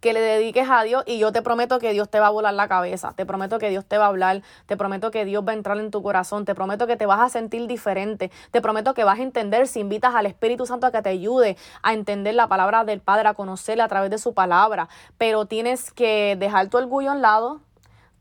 que 0.00 0.12
le 0.12 0.20
dediques 0.20 0.68
a 0.68 0.82
Dios 0.82 1.04
y 1.06 1.20
yo 1.20 1.30
te 1.30 1.40
prometo 1.40 1.78
que 1.78 1.92
Dios 1.92 2.08
te 2.10 2.18
va 2.18 2.26
a 2.26 2.30
volar 2.30 2.54
la 2.54 2.66
cabeza, 2.66 3.12
te 3.14 3.24
prometo 3.24 3.60
que 3.60 3.70
Dios 3.70 3.86
te 3.86 3.96
va 3.96 4.06
a 4.06 4.08
hablar, 4.08 4.42
te 4.66 4.76
prometo 4.76 5.12
que 5.12 5.24
Dios 5.24 5.44
va 5.46 5.52
a 5.52 5.54
entrar 5.54 5.78
en 5.78 5.92
tu 5.92 6.02
corazón, 6.02 6.44
te 6.44 6.56
prometo 6.56 6.88
que 6.88 6.96
te 6.96 7.06
vas 7.06 7.20
a 7.20 7.28
sentir 7.28 7.68
diferente, 7.68 8.32
te 8.50 8.60
prometo 8.60 8.92
que 8.92 9.04
vas 9.04 9.20
a 9.20 9.22
entender 9.22 9.68
si 9.68 9.78
invitas 9.78 10.16
al 10.16 10.26
Espíritu 10.26 10.66
Santo 10.66 10.88
a 10.88 10.90
que 10.90 11.00
te 11.00 11.10
ayude 11.10 11.56
a 11.84 11.92
entender 11.92 12.34
la 12.34 12.48
palabra 12.48 12.82
del 12.82 13.00
Padre, 13.00 13.28
a 13.28 13.34
conocerla 13.34 13.84
a 13.84 13.88
través 13.88 14.10
de 14.10 14.18
su 14.18 14.34
palabra, 14.34 14.88
pero 15.16 15.46
tienes 15.46 15.92
que 15.92 16.34
dejar 16.36 16.66
tu 16.66 16.78
orgullo 16.78 17.12
a 17.12 17.14
un 17.14 17.22
lado, 17.22 17.60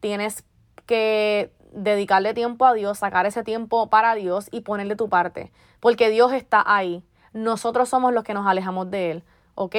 tienes 0.01 0.43
que 0.85 1.53
dedicarle 1.71 2.33
tiempo 2.33 2.65
a 2.65 2.73
Dios, 2.73 2.97
sacar 2.99 3.25
ese 3.25 3.43
tiempo 3.43 3.89
para 3.89 4.13
Dios 4.15 4.49
y 4.51 4.61
ponerle 4.61 4.97
tu 4.97 5.07
parte, 5.07 5.53
porque 5.79 6.09
Dios 6.09 6.33
está 6.33 6.61
ahí. 6.65 7.05
Nosotros 7.31 7.87
somos 7.87 8.13
los 8.13 8.25
que 8.25 8.33
nos 8.33 8.45
alejamos 8.45 8.91
de 8.91 9.11
Él, 9.11 9.23
¿ok? 9.55 9.75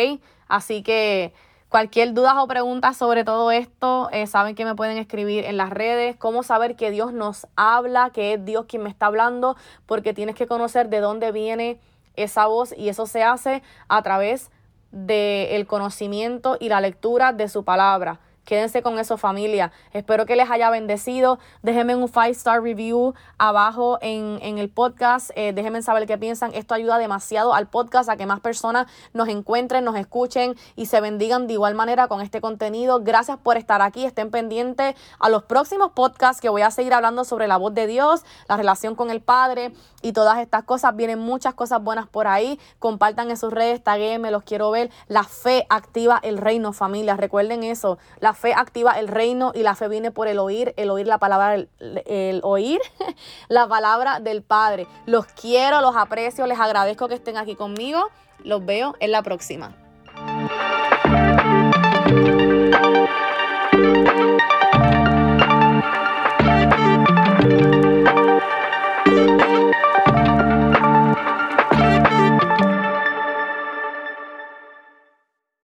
Así 0.48 0.82
que 0.82 1.34
Cualquier 1.72 2.12
duda 2.12 2.42
o 2.42 2.46
pregunta 2.46 2.92
sobre 2.92 3.24
todo 3.24 3.50
esto, 3.50 4.10
eh, 4.12 4.26
saben 4.26 4.54
que 4.54 4.66
me 4.66 4.74
pueden 4.74 4.98
escribir 4.98 5.46
en 5.46 5.56
las 5.56 5.70
redes. 5.70 6.16
Cómo 6.16 6.42
saber 6.42 6.76
que 6.76 6.90
Dios 6.90 7.14
nos 7.14 7.46
habla, 7.56 8.10
que 8.10 8.34
es 8.34 8.44
Dios 8.44 8.66
quien 8.68 8.82
me 8.82 8.90
está 8.90 9.06
hablando, 9.06 9.56
porque 9.86 10.12
tienes 10.12 10.34
que 10.34 10.46
conocer 10.46 10.90
de 10.90 11.00
dónde 11.00 11.32
viene 11.32 11.80
esa 12.14 12.44
voz 12.44 12.74
y 12.76 12.90
eso 12.90 13.06
se 13.06 13.22
hace 13.22 13.62
a 13.88 14.02
través 14.02 14.50
del 14.90 15.66
conocimiento 15.66 16.58
y 16.60 16.68
la 16.68 16.82
lectura 16.82 17.32
de 17.32 17.48
su 17.48 17.64
palabra. 17.64 18.20
Quédense 18.44 18.82
con 18.82 18.98
eso 18.98 19.16
familia. 19.16 19.70
Espero 19.92 20.26
que 20.26 20.34
les 20.34 20.50
haya 20.50 20.68
bendecido. 20.68 21.38
Déjenme 21.62 21.94
un 21.94 22.08
5 22.08 22.22
star 22.32 22.60
review 22.60 23.14
abajo 23.38 23.98
en, 24.00 24.58
el 24.58 24.68
podcast. 24.68 25.30
Eh, 25.36 25.52
déjenme 25.52 25.80
saber 25.82 26.06
qué 26.06 26.18
piensan. 26.18 26.52
Esto 26.52 26.74
ayuda 26.74 26.98
demasiado 26.98 27.54
al 27.54 27.68
podcast 27.68 28.08
a 28.08 28.16
que 28.16 28.26
más 28.26 28.40
personas 28.40 28.88
nos 29.12 29.28
encuentren, 29.28 29.84
nos 29.84 29.96
escuchen 29.96 30.56
y 30.74 30.86
se 30.86 31.00
bendigan 31.00 31.46
de 31.46 31.52
igual 31.52 31.76
manera 31.76 32.08
con 32.08 32.20
este 32.20 32.40
contenido. 32.40 33.00
Gracias 33.02 33.38
por 33.38 33.56
estar 33.56 33.80
aquí. 33.80 34.04
Estén 34.04 34.30
pendientes 34.30 34.96
a 35.20 35.28
los 35.28 35.44
próximos 35.44 35.92
podcasts 35.92 36.40
que 36.42 36.48
voy 36.48 36.62
a 36.62 36.70
seguir 36.72 36.94
hablando 36.94 37.24
sobre 37.24 37.46
la 37.46 37.56
voz 37.56 37.72
de 37.74 37.86
Dios, 37.86 38.24
la 38.48 38.56
relación 38.56 38.96
con 38.96 39.10
el 39.10 39.20
Padre 39.20 39.72
y 40.02 40.12
todas 40.12 40.38
estas 40.38 40.64
cosas. 40.64 40.96
Vienen 40.96 41.20
muchas 41.20 41.54
cosas 41.54 41.82
buenas 41.82 42.08
por 42.08 42.26
ahí. 42.26 42.58
Compartan 42.80 43.30
en 43.30 43.36
sus 43.36 43.52
redes, 43.52 43.82
taguéme, 43.82 44.32
los 44.32 44.42
quiero 44.42 44.70
ver. 44.72 44.90
La 45.06 45.22
fe 45.22 45.64
activa 45.70 46.18
el 46.24 46.38
reino, 46.38 46.72
familia. 46.72 47.16
Recuerden 47.16 47.62
eso. 47.62 47.98
La 48.18 48.31
fe 48.34 48.54
activa 48.54 48.98
el 48.98 49.08
reino 49.08 49.52
y 49.54 49.62
la 49.62 49.74
fe 49.74 49.88
viene 49.88 50.10
por 50.10 50.28
el 50.28 50.38
oír, 50.38 50.74
el 50.76 50.90
oír 50.90 51.06
la 51.06 51.18
palabra, 51.18 51.54
el, 51.54 52.40
oír 52.42 52.80
la 53.48 53.66
palabra 53.68 54.20
del 54.20 54.42
Padre. 54.42 54.86
Los 55.06 55.26
quiero, 55.26 55.80
los 55.80 55.96
aprecio, 55.96 56.46
les 56.46 56.58
agradezco 56.58 57.08
que 57.08 57.14
estén 57.14 57.36
aquí 57.36 57.54
conmigo. 57.54 58.08
Los 58.44 58.64
veo 58.64 58.96
en 59.00 59.12
la 59.12 59.22
próxima. 59.22 59.81